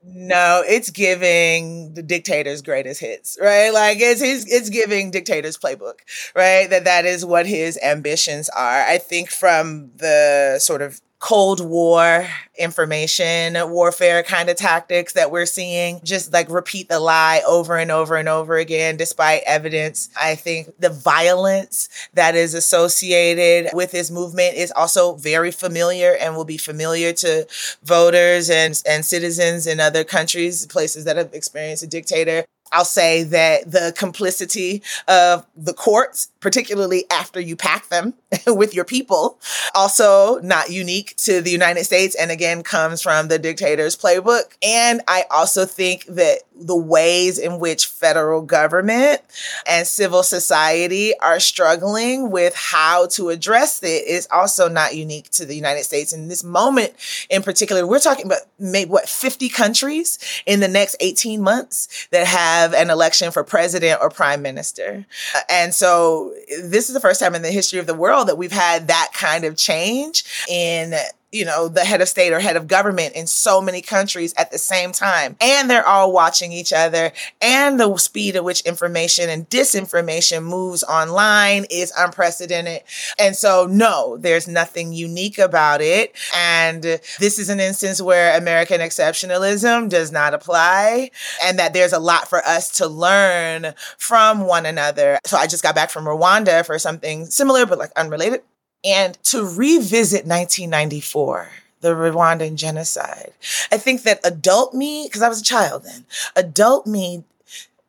No, 0.02 0.62
it's 0.66 0.88
giving 0.90 1.92
the 1.92 2.02
dictator's 2.02 2.62
greatest 2.62 3.00
hits, 3.00 3.36
right? 3.40 3.68
Like 3.68 3.98
it's 4.00 4.20
his, 4.22 4.50
it's 4.50 4.70
giving 4.70 5.10
dictator's 5.10 5.58
playbook, 5.58 5.98
right? 6.34 6.70
That 6.70 6.84
that 6.84 7.04
is 7.04 7.24
what 7.24 7.46
his 7.46 7.78
ambitions 7.82 8.48
are. 8.48 8.82
I 8.82 8.96
think 8.96 9.30
from 9.30 9.90
the 9.96 10.58
sort 10.58 10.80
of 10.80 11.02
Cold 11.20 11.60
War 11.60 12.26
information 12.58 13.56
warfare 13.70 14.22
kind 14.22 14.48
of 14.48 14.56
tactics 14.56 15.12
that 15.12 15.30
we're 15.30 15.46
seeing. 15.46 16.00
Just 16.02 16.32
like 16.32 16.50
repeat 16.50 16.88
the 16.88 16.98
lie 16.98 17.42
over 17.46 17.76
and 17.76 17.90
over 17.90 18.16
and 18.16 18.28
over 18.28 18.56
again, 18.56 18.96
despite 18.96 19.42
evidence. 19.46 20.08
I 20.20 20.34
think 20.34 20.70
the 20.78 20.90
violence 20.90 21.88
that 22.14 22.34
is 22.34 22.54
associated 22.54 23.70
with 23.74 23.92
this 23.92 24.10
movement 24.10 24.56
is 24.56 24.72
also 24.72 25.14
very 25.14 25.50
familiar 25.50 26.16
and 26.18 26.34
will 26.34 26.44
be 26.44 26.58
familiar 26.58 27.12
to 27.12 27.46
voters 27.82 28.48
and, 28.48 28.82
and 28.88 29.04
citizens 29.04 29.66
in 29.66 29.78
other 29.78 30.04
countries, 30.04 30.66
places 30.66 31.04
that 31.04 31.16
have 31.16 31.34
experienced 31.34 31.82
a 31.82 31.86
dictator. 31.86 32.44
I'll 32.72 32.84
say 32.84 33.24
that 33.24 33.70
the 33.70 33.92
complicity 33.96 34.82
of 35.08 35.44
the 35.56 35.72
courts, 35.72 36.30
particularly 36.40 37.04
after 37.10 37.40
you 37.40 37.56
pack 37.56 37.88
them 37.88 38.14
with 38.46 38.74
your 38.74 38.84
people, 38.84 39.38
also 39.74 40.40
not 40.40 40.70
unique 40.70 41.14
to 41.18 41.40
the 41.40 41.50
United 41.50 41.84
States 41.84 42.14
and 42.14 42.30
again 42.30 42.62
comes 42.62 43.02
from 43.02 43.28
the 43.28 43.38
dictator's 43.38 43.96
playbook. 43.96 44.56
And 44.62 45.02
I 45.06 45.24
also 45.30 45.66
think 45.66 46.06
that 46.06 46.38
the 46.60 46.76
ways 46.76 47.38
in 47.38 47.58
which 47.58 47.86
federal 47.86 48.42
government 48.42 49.20
and 49.66 49.86
civil 49.86 50.22
society 50.22 51.18
are 51.18 51.40
struggling 51.40 52.30
with 52.30 52.54
how 52.54 53.06
to 53.06 53.30
address 53.30 53.82
it 53.82 54.06
is 54.06 54.28
also 54.30 54.68
not 54.68 54.94
unique 54.94 55.30
to 55.30 55.46
the 55.46 55.54
United 55.54 55.84
States. 55.84 56.12
In 56.12 56.28
this 56.28 56.44
moment 56.44 56.92
in 57.30 57.42
particular, 57.42 57.86
we're 57.86 57.98
talking 57.98 58.26
about 58.26 58.42
maybe 58.58 58.90
what 58.90 59.08
50 59.08 59.48
countries 59.48 60.18
in 60.46 60.60
the 60.60 60.68
next 60.68 60.96
18 61.00 61.40
months 61.42 62.08
that 62.10 62.26
have 62.26 62.74
an 62.74 62.90
election 62.90 63.30
for 63.30 63.42
president 63.42 64.00
or 64.00 64.10
prime 64.10 64.42
minister. 64.42 65.06
Uh, 65.34 65.40
and 65.48 65.74
so 65.74 66.29
this 66.62 66.88
is 66.88 66.94
the 66.94 67.00
first 67.00 67.20
time 67.20 67.34
in 67.34 67.42
the 67.42 67.50
history 67.50 67.78
of 67.78 67.86
the 67.86 67.94
world 67.94 68.28
that 68.28 68.38
we've 68.38 68.52
had 68.52 68.88
that 68.88 69.10
kind 69.12 69.44
of 69.44 69.56
change 69.56 70.24
in 70.48 70.94
you 71.32 71.44
know, 71.44 71.68
the 71.68 71.84
head 71.84 72.00
of 72.00 72.08
state 72.08 72.32
or 72.32 72.40
head 72.40 72.56
of 72.56 72.66
government 72.66 73.14
in 73.14 73.26
so 73.26 73.60
many 73.60 73.80
countries 73.80 74.34
at 74.36 74.50
the 74.50 74.58
same 74.58 74.92
time. 74.92 75.36
And 75.40 75.70
they're 75.70 75.86
all 75.86 76.12
watching 76.12 76.52
each 76.52 76.72
other. 76.72 77.12
And 77.40 77.78
the 77.78 77.96
speed 77.98 78.36
at 78.36 78.44
which 78.44 78.62
information 78.62 79.28
and 79.30 79.48
disinformation 79.48 80.42
moves 80.42 80.82
online 80.84 81.66
is 81.70 81.92
unprecedented. 81.96 82.82
And 83.18 83.36
so, 83.36 83.66
no, 83.70 84.16
there's 84.16 84.48
nothing 84.48 84.92
unique 84.92 85.38
about 85.38 85.80
it. 85.80 86.16
And 86.34 86.82
this 86.82 87.38
is 87.38 87.48
an 87.48 87.60
instance 87.60 88.02
where 88.02 88.36
American 88.36 88.80
exceptionalism 88.80 89.88
does 89.88 90.10
not 90.10 90.34
apply 90.34 91.10
and 91.44 91.58
that 91.58 91.72
there's 91.72 91.92
a 91.92 92.00
lot 92.00 92.28
for 92.28 92.40
us 92.44 92.70
to 92.78 92.88
learn 92.88 93.74
from 93.98 94.40
one 94.40 94.66
another. 94.66 95.18
So 95.24 95.36
I 95.36 95.46
just 95.46 95.62
got 95.62 95.74
back 95.74 95.90
from 95.90 96.04
Rwanda 96.04 96.66
for 96.66 96.78
something 96.78 97.26
similar, 97.26 97.66
but 97.66 97.78
like 97.78 97.92
unrelated 97.96 98.42
and 98.84 99.22
to 99.24 99.44
revisit 99.44 100.26
1994 100.26 101.50
the 101.80 101.90
Rwandan 101.90 102.56
genocide. 102.56 103.32
I 103.72 103.78
think 103.78 104.02
that 104.02 104.20
adult 104.22 104.74
me, 104.74 105.06
because 105.06 105.22
I 105.22 105.28
was 105.28 105.40
a 105.40 105.44
child 105.44 105.84
then, 105.84 106.04
adult 106.36 106.86
me 106.86 107.24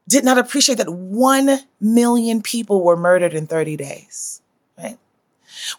did 0.07 0.23
not 0.23 0.37
appreciate 0.37 0.77
that 0.77 0.89
1 0.89 1.59
million 1.79 2.41
people 2.41 2.83
were 2.83 2.97
murdered 2.97 3.33
in 3.33 3.47
30 3.47 3.77
days, 3.77 4.41
right? 4.77 4.97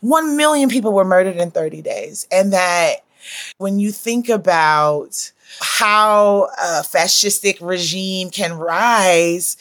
1 0.00 0.36
million 0.36 0.68
people 0.68 0.92
were 0.92 1.04
murdered 1.04 1.36
in 1.36 1.50
30 1.50 1.82
days. 1.82 2.26
And 2.30 2.52
that 2.52 2.96
when 3.58 3.78
you 3.78 3.92
think 3.92 4.28
about 4.28 5.32
how 5.60 6.48
a 6.58 6.82
fascistic 6.82 7.58
regime 7.60 8.30
can 8.30 8.54
rise, 8.54 9.56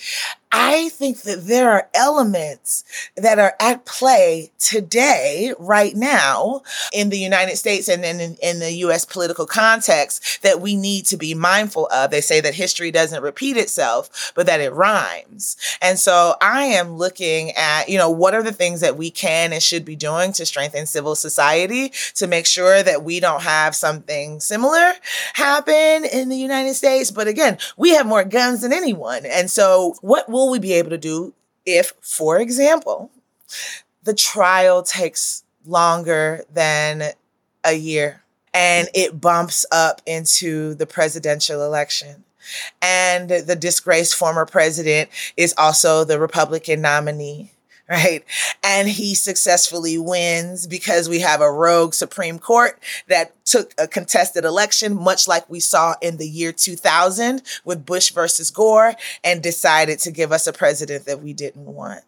I 0.52 0.90
think 0.90 1.22
that 1.22 1.48
there 1.48 1.72
are 1.72 1.90
elements 1.94 2.84
that 3.16 3.40
are 3.40 3.56
at 3.60 3.86
play 3.86 4.52
today, 4.60 5.54
right 5.58 5.96
now, 5.96 6.62
in 6.94 7.10
the 7.10 7.18
United 7.18 7.58
States 7.58 7.88
and 7.88 8.04
in, 8.04 8.38
in, 8.42 8.60
the 8.60 8.72
US 8.86 9.06
political 9.06 9.46
context 9.46 10.42
that 10.44 10.62
we 10.62 10.76
need 10.76 11.06
to 11.06 11.18
be 11.18 11.34
mindful 11.34 11.88
of. 11.88 12.12
They 12.12 12.22
say 12.22 12.42
that 12.42 12.54
history 12.54 12.92
doesn't 12.92 13.24
repeat 13.24 13.58
itself, 13.58 14.34
but 14.36 14.46
that 14.46 14.60
it 14.60 14.74
rhymes. 14.74 15.58
And 15.82 15.98
so 15.98 16.36
I 16.42 16.64
am 16.66 16.98
looking 16.98 17.52
at, 17.52 17.90
you 17.90 17.98
know, 17.98 18.10
what 18.10 18.34
are 18.34 18.44
the 18.44 18.52
things 18.52 18.82
that 18.82 18.98
we 18.98 19.10
can 19.10 19.54
and 19.54 19.64
should 19.64 19.86
be 19.86 19.96
doing 19.96 20.34
to 20.34 20.46
strengthen 20.46 20.86
civil 20.86 21.16
society 21.16 21.92
to 22.16 22.28
make 22.28 22.46
sure 22.46 22.84
that 22.84 23.04
we 23.04 23.20
don't 23.20 23.42
have 23.42 23.74
something 23.76 24.40
similar 24.40 24.94
happen 25.34 26.06
in 26.06 26.30
the 26.30 26.38
United 26.38 26.74
States. 26.74 27.10
But 27.10 27.28
again, 27.28 27.58
we 27.78 27.92
have 27.92 28.06
more 28.06 28.24
guns 28.24 28.62
than 28.62 28.74
anyone. 28.74 29.26
And 29.26 29.50
so 29.50 29.96
what 30.02 30.30
will 30.30 30.40
will 30.41 30.51
we 30.51 30.60
be 30.60 30.73
able 30.73 30.89
to 30.89 30.97
do 30.97 31.34
if, 31.65 31.93
for 32.01 32.39
example, 32.39 33.12
the 34.04 34.13
trial 34.13 34.84
takes 34.84 35.43
longer 35.65 36.43
than 36.54 37.12
a 37.63 37.73
year 37.73 38.23
and 38.54 38.89
it 38.93 39.21
bumps 39.21 39.65
up 39.71 40.01
into 40.06 40.73
the 40.75 40.88
presidential 40.88 41.63
election? 41.63 42.23
And 42.82 43.30
the 43.30 43.56
disgraced 43.56 44.15
former 44.15 44.45
president 44.45 45.10
is 45.38 45.54
also 45.58 46.04
the 46.04 46.19
Republican 46.19 46.82
nominee 46.82 47.51
right? 47.91 48.23
And 48.63 48.88
he 48.88 49.15
successfully 49.15 49.97
wins 49.97 50.65
because 50.65 51.10
we 51.10 51.19
have 51.19 51.41
a 51.41 51.51
rogue 51.51 51.93
Supreme 51.93 52.39
Court 52.39 52.80
that 53.08 53.34
took 53.45 53.73
a 53.77 53.86
contested 53.86 54.45
election, 54.45 54.95
much 54.95 55.27
like 55.27 55.49
we 55.49 55.60
saw 55.60 55.95
in 56.01 56.15
the 56.15 56.27
year 56.27 56.54
2000 56.54 57.41
with 57.65 57.86
Bush 57.86 58.12
versus 58.12 58.49
Gore, 58.49 58.95
and 59.25 59.43
decided 59.43 59.99
to 59.99 60.12
give 60.12 60.32
us 60.32 60.47
a 60.47 60.54
president 60.54 61.06
that 61.06 61.21
we 61.21 61.34
didn't 61.34 61.65
want 61.65 62.04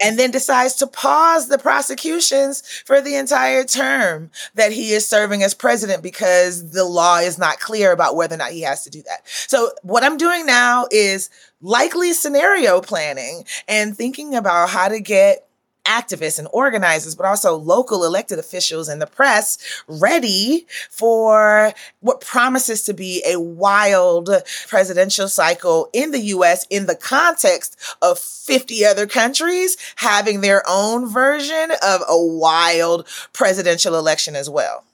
and 0.00 0.18
then 0.18 0.30
decides 0.30 0.74
to 0.76 0.86
pause 0.86 1.48
the 1.48 1.58
prosecutions 1.58 2.62
for 2.84 3.00
the 3.00 3.16
entire 3.16 3.64
term 3.64 4.30
that 4.54 4.72
he 4.72 4.92
is 4.92 5.06
serving 5.06 5.42
as 5.42 5.54
president 5.54 6.02
because 6.02 6.70
the 6.70 6.84
law 6.84 7.18
is 7.18 7.38
not 7.38 7.60
clear 7.60 7.92
about 7.92 8.16
whether 8.16 8.34
or 8.34 8.38
not 8.38 8.50
he 8.50 8.62
has 8.62 8.84
to 8.84 8.90
do 8.90 9.02
that. 9.02 9.20
So, 9.24 9.70
what 9.82 10.04
I'm 10.04 10.16
doing 10.16 10.46
now 10.46 10.86
is 10.90 11.30
likely 11.60 12.12
scenario 12.12 12.80
planning 12.80 13.44
and 13.68 13.96
thinking 13.96 14.34
about 14.34 14.68
how 14.68 14.88
to 14.88 15.00
get 15.00 15.45
activists 15.86 16.38
and 16.38 16.48
organizers, 16.52 17.14
but 17.14 17.26
also 17.26 17.56
local 17.56 18.04
elected 18.04 18.38
officials 18.38 18.88
and 18.88 19.00
the 19.00 19.06
press 19.06 19.58
ready 19.88 20.66
for 20.90 21.72
what 22.00 22.20
promises 22.20 22.82
to 22.84 22.92
be 22.92 23.22
a 23.26 23.40
wild 23.40 24.30
presidential 24.68 25.28
cycle 25.28 25.88
in 25.92 26.10
the 26.10 26.20
US 26.20 26.66
in 26.70 26.86
the 26.86 26.96
context 26.96 27.78
of 28.02 28.18
50 28.18 28.84
other 28.84 29.06
countries 29.06 29.76
having 29.96 30.40
their 30.40 30.62
own 30.68 31.08
version 31.08 31.70
of 31.82 32.02
a 32.08 32.18
wild 32.18 33.06
presidential 33.32 33.96
election 33.96 34.36
as 34.36 34.50
well. 34.50 34.84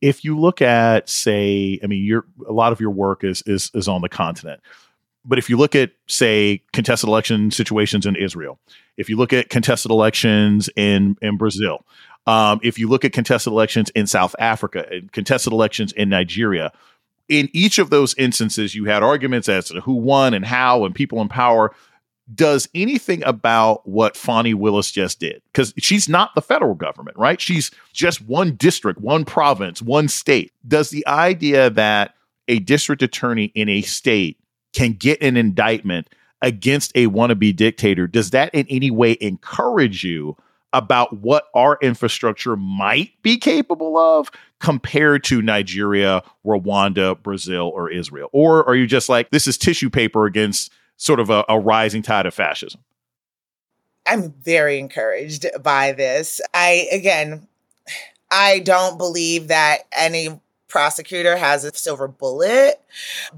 If 0.00 0.24
you 0.24 0.38
look 0.38 0.60
at 0.60 1.08
say 1.08 1.78
i 1.82 1.86
mean 1.86 2.04
your 2.04 2.26
a 2.46 2.52
lot 2.52 2.72
of 2.72 2.80
your 2.80 2.90
work 2.90 3.24
is 3.24 3.42
is 3.46 3.70
is 3.74 3.88
on 3.88 4.02
the 4.02 4.08
continent 4.08 4.60
but 5.24 5.38
if 5.38 5.48
you 5.48 5.56
look 5.56 5.74
at 5.74 5.92
say 6.06 6.62
contested 6.72 7.08
election 7.08 7.50
situations 7.50 8.06
in 8.06 8.16
israel 8.16 8.58
if 8.96 9.08
you 9.08 9.16
look 9.16 9.32
at 9.32 9.48
contested 9.48 9.90
elections 9.90 10.70
in 10.76 11.16
in 11.20 11.36
Brazil, 11.36 11.84
um, 12.26 12.60
if 12.62 12.78
you 12.78 12.88
look 12.88 13.04
at 13.04 13.12
contested 13.12 13.52
elections 13.52 13.90
in 13.90 14.06
South 14.06 14.34
Africa, 14.38 14.86
contested 15.12 15.52
elections 15.52 15.92
in 15.92 16.08
Nigeria, 16.08 16.72
in 17.28 17.48
each 17.52 17.78
of 17.78 17.90
those 17.90 18.14
instances, 18.16 18.74
you 18.74 18.84
had 18.84 19.02
arguments 19.02 19.48
as 19.48 19.66
to 19.66 19.80
who 19.80 19.94
won 19.94 20.34
and 20.34 20.44
how, 20.44 20.84
and 20.84 20.94
people 20.94 21.20
in 21.20 21.28
power. 21.28 21.74
Does 22.34 22.70
anything 22.74 23.22
about 23.24 23.86
what 23.86 24.16
Fani 24.16 24.54
Willis 24.54 24.90
just 24.90 25.20
did? 25.20 25.42
Because 25.52 25.74
she's 25.76 26.08
not 26.08 26.34
the 26.34 26.40
federal 26.40 26.74
government, 26.74 27.18
right? 27.18 27.38
She's 27.38 27.70
just 27.92 28.22
one 28.22 28.54
district, 28.54 28.98
one 28.98 29.26
province, 29.26 29.82
one 29.82 30.08
state. 30.08 30.50
Does 30.66 30.88
the 30.88 31.06
idea 31.06 31.68
that 31.68 32.14
a 32.48 32.60
district 32.60 33.02
attorney 33.02 33.52
in 33.54 33.68
a 33.68 33.82
state 33.82 34.38
can 34.74 34.92
get 34.92 35.22
an 35.22 35.36
indictment 35.36 36.08
against 36.42 36.92
a 36.94 37.06
wannabe 37.06 37.56
dictator, 37.56 38.06
does 38.06 38.30
that 38.30 38.54
in 38.54 38.66
any 38.68 38.90
way 38.90 39.16
encourage 39.20 40.04
you 40.04 40.36
about 40.74 41.20
what 41.20 41.44
our 41.54 41.78
infrastructure 41.80 42.56
might 42.56 43.12
be 43.22 43.38
capable 43.38 43.96
of 43.96 44.30
compared 44.58 45.22
to 45.24 45.40
Nigeria, 45.40 46.22
Rwanda, 46.44 47.20
Brazil, 47.22 47.70
or 47.74 47.90
Israel? 47.90 48.28
Or 48.32 48.66
are 48.68 48.74
you 48.74 48.86
just 48.86 49.08
like, 49.08 49.30
this 49.30 49.46
is 49.46 49.56
tissue 49.56 49.88
paper 49.88 50.26
against 50.26 50.72
sort 50.96 51.20
of 51.20 51.30
a, 51.30 51.44
a 51.48 51.58
rising 51.58 52.02
tide 52.02 52.26
of 52.26 52.34
fascism? 52.34 52.80
I'm 54.06 54.32
very 54.32 54.78
encouraged 54.78 55.46
by 55.62 55.92
this. 55.92 56.40
I, 56.52 56.88
again, 56.92 57.46
I 58.30 58.58
don't 58.58 58.98
believe 58.98 59.48
that 59.48 59.84
any 59.96 60.40
prosecutor 60.74 61.36
has 61.36 61.62
a 61.62 61.72
silver 61.72 62.08
bullet, 62.08 62.80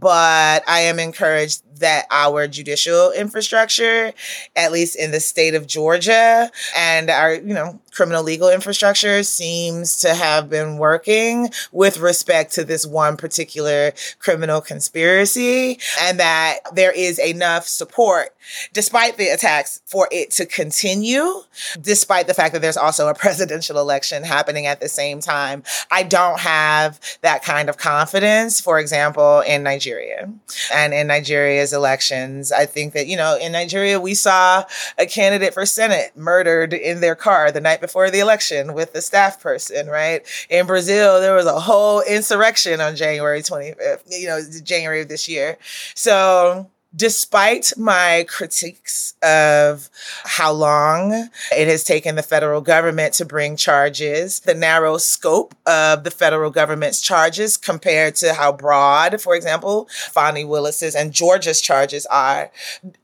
but 0.01 0.65
I 0.67 0.81
am 0.81 0.99
encouraged 0.99 1.63
that 1.81 2.07
our 2.11 2.49
judicial 2.49 3.13
infrastructure, 3.13 4.15
at 4.57 4.73
least 4.73 4.97
in 4.97 5.11
the 5.11 5.21
state 5.21 5.55
of 5.55 5.67
Georgia, 5.67 6.51
and 6.75 7.11
our, 7.11 7.35
you 7.35 7.53
know, 7.53 7.79
criminal 7.97 8.23
legal 8.23 8.51
infrastructure 8.51 9.23
seems 9.23 9.97
to 9.97 10.15
have 10.15 10.51
been 10.51 10.77
working 10.77 11.49
with 11.73 11.99
respect 11.99 12.53
to 12.53 12.63
this 12.63 12.87
one 12.87 13.17
particular 13.17 13.93
criminal 14.19 14.61
conspiracy, 14.61 15.79
and 16.03 16.21
that 16.21 16.59
there 16.75 16.93
is 16.93 17.19
enough 17.19 17.67
support 17.67 18.37
despite 18.73 19.17
the 19.17 19.29
attacks 19.29 19.81
for 19.87 20.09
it 20.13 20.31
to 20.31 20.47
continue, 20.47 21.43
despite 21.81 22.27
the 22.27 22.35
fact 22.35 22.53
that 22.53 22.63
there's 22.63 22.77
also 22.77 23.09
a 23.09 23.15
presidential 23.27 23.79
election 23.79 24.23
happening 24.23 24.67
at 24.67 24.81
the 24.81 24.89
same 24.89 25.21
time. 25.21 25.63
I 25.91 26.03
don't 26.03 26.41
have 26.41 27.01
that 27.23 27.43
kind 27.43 27.69
of 27.69 27.79
confidence, 27.79 28.61
for 28.61 28.79
example, 28.79 29.41
in 29.41 29.63
Nigeria. 29.63 30.31
And 30.73 30.95
in 30.95 31.07
Nigeria's 31.07 31.73
elections, 31.73 32.53
I 32.53 32.67
think 32.67 32.93
that, 32.93 33.07
you 33.07 33.17
know, 33.17 33.39
in 33.41 33.53
Nigeria, 33.53 34.01
we 34.01 34.15
saw 34.15 34.65
a 34.99 35.07
candidate 35.07 35.55
for 35.55 35.67
Senate 35.67 36.17
murdered 36.17 36.73
in 36.73 37.01
their 37.01 37.15
car 37.15 37.51
the 37.51 37.61
night 37.61 37.81
before 37.87 38.11
the 38.11 38.19
election 38.19 38.75
with 38.75 38.93
the 38.93 39.01
staff 39.01 39.41
person, 39.41 39.87
right? 39.87 40.27
In 40.51 40.67
Brazil, 40.67 41.21
there 41.21 41.35
was 41.35 41.47
a 41.47 41.61
whole 41.61 42.01
insurrection 42.01 42.81
on 42.81 42.97
January 42.97 43.43
25th, 43.43 44.03
you 44.09 44.27
know, 44.27 44.41
January 44.65 45.03
of 45.03 45.09
this 45.09 45.29
year. 45.29 45.57
So, 45.95 46.69
despite 46.95 47.73
my 47.77 48.25
critiques 48.29 49.15
of 49.23 49.89
how 50.25 50.51
long 50.51 51.29
it 51.53 51.69
has 51.69 51.85
taken 51.85 52.17
the 52.17 52.23
federal 52.23 52.61
government 52.61 53.13
to 53.15 53.25
bring 53.25 53.57
charges, 53.57 54.41
the 54.41 54.55
narrow 54.55 54.97
scope 54.97 55.55
of 55.67 56.03
the 56.05 56.11
federal 56.11 56.51
government's 56.51 57.01
charges 57.01 57.57
compared 57.57 58.17
to 58.17 58.35
how 58.35 58.51
broad, 58.51 59.21
for 59.21 59.37
example, 59.37 59.89
Fani 60.11 60.45
Willis's 60.45 60.97
and 60.97 61.13
Georgia's 61.13 61.61
charges 61.61 62.07
are, 62.07 62.51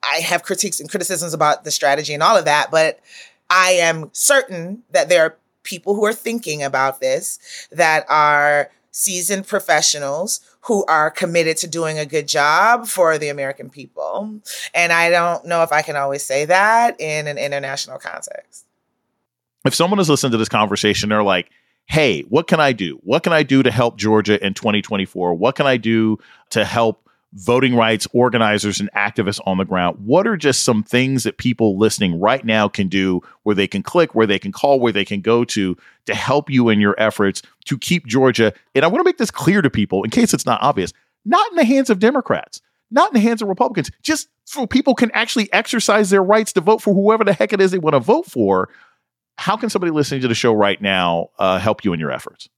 I 0.03 0.17
have 0.17 0.43
critiques 0.43 0.81
and 0.81 0.91
criticisms 0.91 1.35
about 1.35 1.65
the 1.65 1.71
strategy 1.71 2.15
and 2.15 2.23
all 2.23 2.37
of 2.37 2.47
that, 2.47 2.71
but 2.71 2.99
I 3.53 3.73
am 3.73 4.09
certain 4.13 4.83
that 4.93 5.11
there 5.11 5.25
are 5.27 5.37
people 5.63 5.95
who 5.95 6.07
are 6.07 6.15
thinking 6.15 6.63
about 6.63 7.01
this 7.01 7.39
that 7.71 8.07
are 8.09 8.71
seasoned 8.93 9.47
professionals 9.47 10.41
who 10.63 10.87
are 10.87 11.11
committed 11.11 11.59
to 11.59 11.67
doing 11.67 11.99
a 11.99 12.07
good 12.07 12.27
job 12.27 12.87
for 12.87 13.19
the 13.19 13.29
American 13.29 13.69
people. 13.69 14.41
And 14.75 14.91
I 14.91 15.11
don't 15.11 15.45
know 15.45 15.63
if 15.63 15.71
I 15.71 15.83
can 15.83 15.97
always 15.97 16.23
say 16.23 16.47
that 16.47 16.99
in 16.99 17.27
an 17.27 17.37
international 17.37 17.99
context. 17.99 18.65
If 19.67 19.75
someone 19.75 20.01
is 20.01 20.09
listening 20.09 20.33
to 20.33 20.39
this 20.39 20.49
conversation, 20.49 21.11
they're 21.11 21.23
like, 21.23 21.51
hey, 21.87 22.23
what 22.23 22.47
can 22.47 22.59
I 22.59 22.73
do? 22.73 23.01
What 23.03 23.23
can 23.23 23.35
I 23.35 23.43
do 23.43 23.63
to 23.63 23.71
help 23.71 23.97
Georgia 23.97 24.45
in 24.45 24.55
2024? 24.55 25.35
What 25.35 25.57
can 25.57 25.67
I 25.67 25.77
do 25.77 26.19
to 26.51 26.65
help 26.65 27.07
voting 27.35 27.75
rights 27.75 28.07
organizers 28.13 28.79
and 28.81 28.91
activists 28.93 29.41
on 29.47 29.59
the 29.59 29.65
ground. 29.65 29.97
What 30.05 30.27
are 30.27 30.37
just 30.37 30.65
some 30.65 30.83
things 30.83 31.25
that 31.25 31.39
people 31.39 31.79
listening 31.79 32.21
right 32.21 32.45
now 32.45 32.69
can 32.69 32.89
do 32.89 33.23
where 33.43 33.55
they 33.55 33.67
can 33.67 33.83
click, 33.83 34.15
where 34.15 34.27
they 34.27 34.39
can 34.39 34.53
call, 34.53 34.81
where 34.81 34.93
they 34.93 35.05
can 35.05 35.21
go 35.21 35.45
to 35.45 35.77
to 36.07 36.15
help 36.15 36.51
you 36.51 36.69
in 36.69 36.81
your 36.81 36.95
efforts 36.99 37.43
to 37.67 37.79
keep 37.79 38.07
Georgia? 38.07 38.53
And 38.75 38.85
I 38.85 38.89
want 38.89 39.01
to 39.01 39.09
make 39.09 39.19
this 39.19 39.31
clear 39.31 39.63
to 39.63 39.71
people 39.71 40.03
in 40.05 40.11
case 40.11 40.35
it's 40.35 40.47
not 40.47 40.63
obvious 40.63 40.93
not 41.25 41.51
in 41.51 41.57
the 41.57 41.65
hands 41.65 41.91
of 41.91 41.99
Democrats, 41.99 42.61
not 42.91 43.11
in 43.11 43.15
the 43.15 43.21
hands 43.21 43.43
of 43.43 43.49
Republicans, 43.49 43.91
just 44.03 44.29
so 44.45 44.67
people 44.67 44.95
can 44.95 45.11
actually 45.13 45.53
exercise 45.53 46.11
their 46.11 46.23
rights 46.23 46.53
to 46.55 46.61
vote 46.61 46.83
for 46.83 46.93
whoever 46.93 47.25
the 47.25 47.33
heck 47.33 47.53
it 47.53 47.61
is 47.61 47.71
they 47.71 47.79
want 47.79 47.95
to 47.95 48.01
vote 48.01 48.27
for. 48.27 48.69
How 49.39 49.57
can 49.57 49.71
somebody 49.71 49.91
listening 49.91 50.21
to 50.23 50.29
the 50.29 50.35
show 50.35 50.53
right 50.53 50.81
now 50.81 51.31
uh, 51.39 51.59
help 51.59 51.85
you 51.85 51.93
in 51.93 52.01
your 52.01 52.11
efforts? 52.11 52.49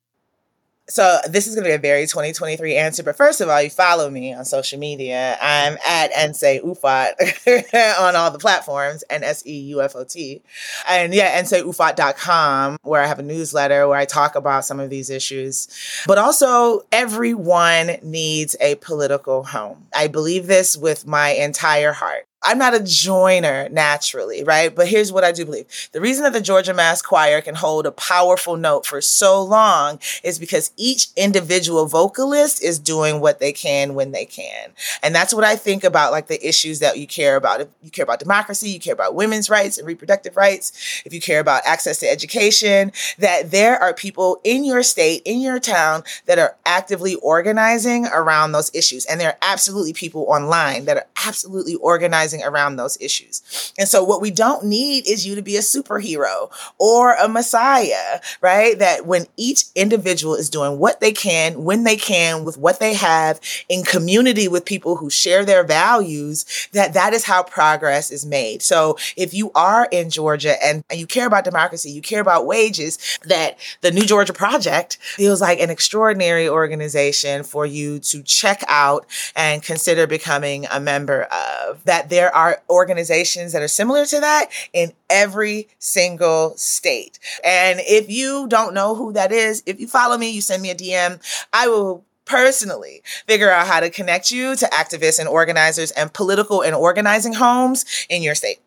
So 0.87 1.19
this 1.29 1.47
is 1.47 1.55
going 1.55 1.65
to 1.65 1.71
be 1.71 1.75
a 1.75 1.79
very 1.79 2.07
2023 2.07 2.77
answer. 2.77 3.03
But 3.03 3.17
first 3.17 3.41
of 3.41 3.49
all, 3.49 3.63
you 3.63 3.71
follow 3.71 4.11
me 4.11 4.35
on 4.35 4.45
social 4.45 4.79
media. 4.79 5.39
I'm 5.41 5.79
at 5.87 6.13
Nsé 6.13 6.63
Ufot 6.63 7.99
on 8.01 8.17
all 8.17 8.31
the 8.31 8.39
platforms, 8.39 9.03
N-S-E-U-F-O-T. 9.09 10.43
And 10.89 11.15
yeah, 11.15 11.41
nseufot.com, 11.41 12.79
where 12.83 13.03
I 13.03 13.07
have 13.07 13.19
a 13.19 13.23
newsletter 13.23 13.89
where 13.89 13.99
I 13.99 14.05
talk 14.05 14.35
about 14.35 14.67
some 14.67 14.79
of 14.79 14.91
these 14.91 15.09
issues. 15.09 15.69
But 16.07 16.19
also, 16.19 16.83
everyone 16.93 17.97
needs 18.03 18.55
a 18.61 18.75
political 18.77 19.45
home. 19.45 19.87
I 19.95 20.09
believe 20.09 20.47
this 20.47 20.77
with 20.77 21.07
my 21.07 21.31
entire 21.31 21.93
heart. 21.93 22.27
I'm 22.45 22.59
not 22.59 22.75
a 22.75 22.81
joiner 22.81 23.69
naturally, 23.71 24.45
right? 24.45 24.75
But 24.75 24.89
here's 24.89 25.13
what 25.13 25.25
I 25.25 25.33
do 25.33 25.47
believe. 25.47 25.67
The 25.93 26.01
reason 26.01 26.25
that 26.25 26.35
the 26.35 26.41
Georgia 26.41 26.75
Mass 26.75 27.01
Choir 27.01 27.41
can 27.41 27.55
hold 27.55 27.87
a 27.87 27.93
powerful 27.93 28.57
note 28.57 28.85
for 28.85 29.01
so 29.01 29.43
long 29.43 29.99
is 30.23 30.39
because 30.39 30.71
each 30.77 31.09
individual 31.17 31.87
vocalist 31.87 32.63
is 32.63 32.79
doing 32.79 33.21
what 33.21 33.41
they 33.41 33.53
can 33.53 33.95
when 33.95 34.13
they 34.13 34.27
can. 34.27 34.73
And 35.03 35.15
that's 35.15 35.33
what 35.33 35.45
I 35.45 35.57
think 35.57 35.85
about 35.85 36.13
like 36.13 36.27
the 36.27 36.47
issues 36.47 36.81
that 36.81 36.99
you 36.99 37.07
care 37.07 37.37
about. 37.37 37.63
If 37.63 37.69
you 37.83 37.91
care 37.91 38.03
about 38.03 38.19
democracy, 38.19 38.69
you 38.71 38.81
care 38.81 38.95
about 38.95 39.15
women's 39.15 39.49
rights 39.49 39.79
and 39.79 39.87
reproductive 39.87 40.37
rights, 40.37 41.03
if 41.07 41.15
you 41.15 41.21
care 41.21 41.41
about 41.41 41.63
access 41.65 41.99
to 42.01 42.11
education, 42.11 42.93
that 43.19 43.51
there 43.51 43.83
are 43.83 43.95
people 43.95 44.41
in 44.45 44.65
your 44.65 44.83
state, 44.83 45.23
in 45.25 45.41
your 45.41 45.59
town 45.59 46.03
that 46.27 46.39
are 46.39 46.57
actively 46.67 47.15
organizing 47.17 48.07
around 48.07 48.53
those 48.53 48.71
issues. 48.75 49.07
And 49.07 49.21
there 49.21 49.31
are 49.31 49.39
absolutely 49.41 49.95
people 49.95 50.27
online 50.29 50.85
that 50.85 50.99
are 50.99 51.07
absolutely 51.27 51.77
organizing 51.77 52.34
around 52.43 52.77
those 52.77 53.01
issues. 53.01 53.73
And 53.79 53.89
so 53.89 54.03
what 54.05 54.21
we 54.21 54.31
don't 54.31 54.65
need 54.65 55.07
is 55.07 55.27
you 55.27 55.35
to 55.35 55.43
be 55.43 55.57
a 55.57 55.61
superhero 55.61 56.51
or 56.79 57.15
a 57.15 57.29
messiah, 57.29 58.21
right? 58.41 58.79
That 58.79 59.07
when 59.07 59.27
each 59.37 59.65
individual 59.75 60.35
is 60.35 60.51
doing 60.51 60.79
what 60.79 61.01
they 61.01 61.13
can, 61.13 61.65
when 61.65 61.85
they 61.85 61.97
can, 61.97 62.45
with 62.45 62.57
what 62.57 62.81
they 62.81 62.95
have 62.95 63.41
in 63.69 63.83
community 63.85 64.49
with 64.49 64.65
people 64.65 64.97
who 64.97 65.11
share 65.11 65.45
their 65.45 65.65
values, 65.65 66.69
that 66.73 66.95
that 66.95 67.13
is 67.13 67.25
how 67.25 67.43
progress 67.43 68.11
is 68.11 68.25
made. 68.25 68.63
So 68.63 68.97
if 69.17 69.35
you 69.35 69.51
are 69.55 69.89
in 69.91 70.11
Georgia 70.11 70.63
and, 70.65 70.85
and 70.91 70.99
you 70.99 71.07
care 71.07 71.27
about 71.27 71.45
democracy, 71.45 71.91
you 71.91 72.03
care 72.03 72.21
about 72.21 72.47
wages, 72.47 73.19
that 73.25 73.59
the 73.81 73.91
New 73.91 74.05
Georgia 74.05 74.33
Project 74.33 74.99
feels 75.01 75.41
like 75.41 75.61
an 75.61 75.71
extraordinary 75.71 76.49
organization 76.49 77.43
for 77.43 77.67
you 77.67 77.99
to 78.01 78.23
check 78.23 78.63
out 78.69 79.07
and 79.37 79.63
consider 79.63 80.07
becoming 80.07 80.67
a 80.71 80.81
member 80.81 81.23
of. 81.25 81.83
That 81.85 82.11
there 82.11 82.24
there 82.25 82.35
are 82.35 82.63
organizations 82.71 83.53
that 83.53 83.61
are 83.61 83.69
similar 83.69 84.07
to 84.07 84.19
that 84.19 84.47
in 84.73 84.95
every 85.11 85.69
single 85.79 86.57
state. 86.57 87.19
And 87.45 87.81
if 87.83 88.09
you 88.09 88.47
don't 88.49 88.73
know 88.73 88.95
who 88.95 89.13
that 89.13 89.31
is, 89.31 89.63
if 89.67 89.79
you 89.79 89.87
follow 89.87 90.17
me, 90.17 90.31
you 90.31 90.41
send 90.41 90.63
me 90.63 90.71
a 90.71 90.75
DM, 90.75 91.21
I 91.53 91.69
will 91.69 92.03
personally 92.25 93.03
figure 93.29 93.51
out 93.51 93.67
how 93.67 93.81
to 93.81 93.91
connect 93.91 94.31
you 94.31 94.57
to 94.57 94.65
activists 94.69 95.19
and 95.19 95.29
organizers 95.29 95.91
and 95.91 96.15
political 96.15 96.63
and 96.63 96.75
organizing 96.75 97.35
homes 97.35 97.85
in 98.09 98.23
your 98.23 98.35
state. 98.35 98.61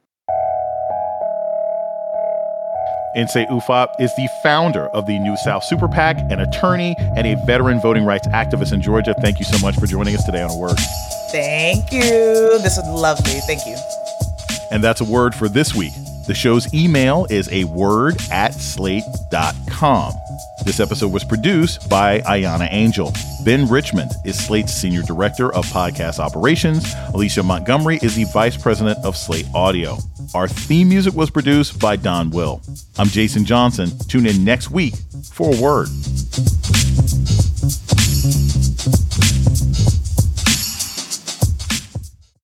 Nsé 3.18 3.50
Ufot 3.50 3.88
is 4.00 4.16
the 4.16 4.30
founder 4.44 4.86
of 4.90 5.08
the 5.08 5.18
New 5.18 5.36
South 5.38 5.64
Super 5.64 5.88
PAC, 5.88 6.20
an 6.30 6.42
attorney, 6.42 6.96
and 7.00 7.26
a 7.26 7.36
veteran 7.48 7.82
voting 7.82 8.06
rights 8.06 8.28
activist 8.28 8.72
in 8.72 8.84
Georgia. 8.84 9.16
Thank 9.20 9.40
you 9.40 9.46
so 9.46 9.58
much 9.66 9.74
for 9.80 9.88
joining 9.88 10.14
us 10.14 10.24
today 10.24 10.44
on 10.44 10.56
Word. 10.60 10.78
Thank 11.32 11.92
you. 11.92 12.60
This 12.60 12.78
is 12.78 12.84
lovely. 12.88 13.40
Thank 13.42 13.66
you. 13.66 13.76
And 14.72 14.84
that's 14.84 15.02
a 15.02 15.06
word 15.06 15.34
for 15.36 15.48
this 15.50 15.74
week. 15.76 15.94
The 16.28 16.34
show's 16.36 16.74
email 16.74 17.26
is 17.30 17.50
a 17.52 17.64
word 17.66 18.18
at 18.32 18.54
slate.com. 18.54 20.14
This 20.66 20.80
episode 20.82 21.14
was 21.14 21.24
produced 21.24 21.90
by 21.90 22.20
Ahyiana 22.22 22.68
Angel. 22.72 23.14
Ben 23.46 23.68
Richmond 23.70 24.12
is 24.26 24.38
Slate's 24.38 24.74
Senior 24.74 25.04
Director 25.04 25.54
of 25.54 25.66
Podcast 25.68 26.20
Operations. 26.20 26.94
Alicia 27.14 27.44
Montgomery 27.44 28.00
is 28.02 28.16
the 28.16 28.26
Vice 28.34 28.62
President 28.62 28.98
of 29.06 29.16
Slate 29.16 29.48
Audio. 29.56 29.98
Our 30.36 30.50
theme 30.50 30.90
music 30.90 31.14
was 31.14 31.30
produced 31.30 31.80
by 31.80 31.96
Don 31.96 32.32
Will. 32.32 32.62
I'm 32.98 33.08
Jason 33.08 33.46
Johnson. 33.46 33.90
Tune 34.10 34.26
in 34.26 34.44
next 34.44 34.70
week 34.70 34.96
for 35.32 35.56
a 35.56 35.62
Word. 35.62 35.88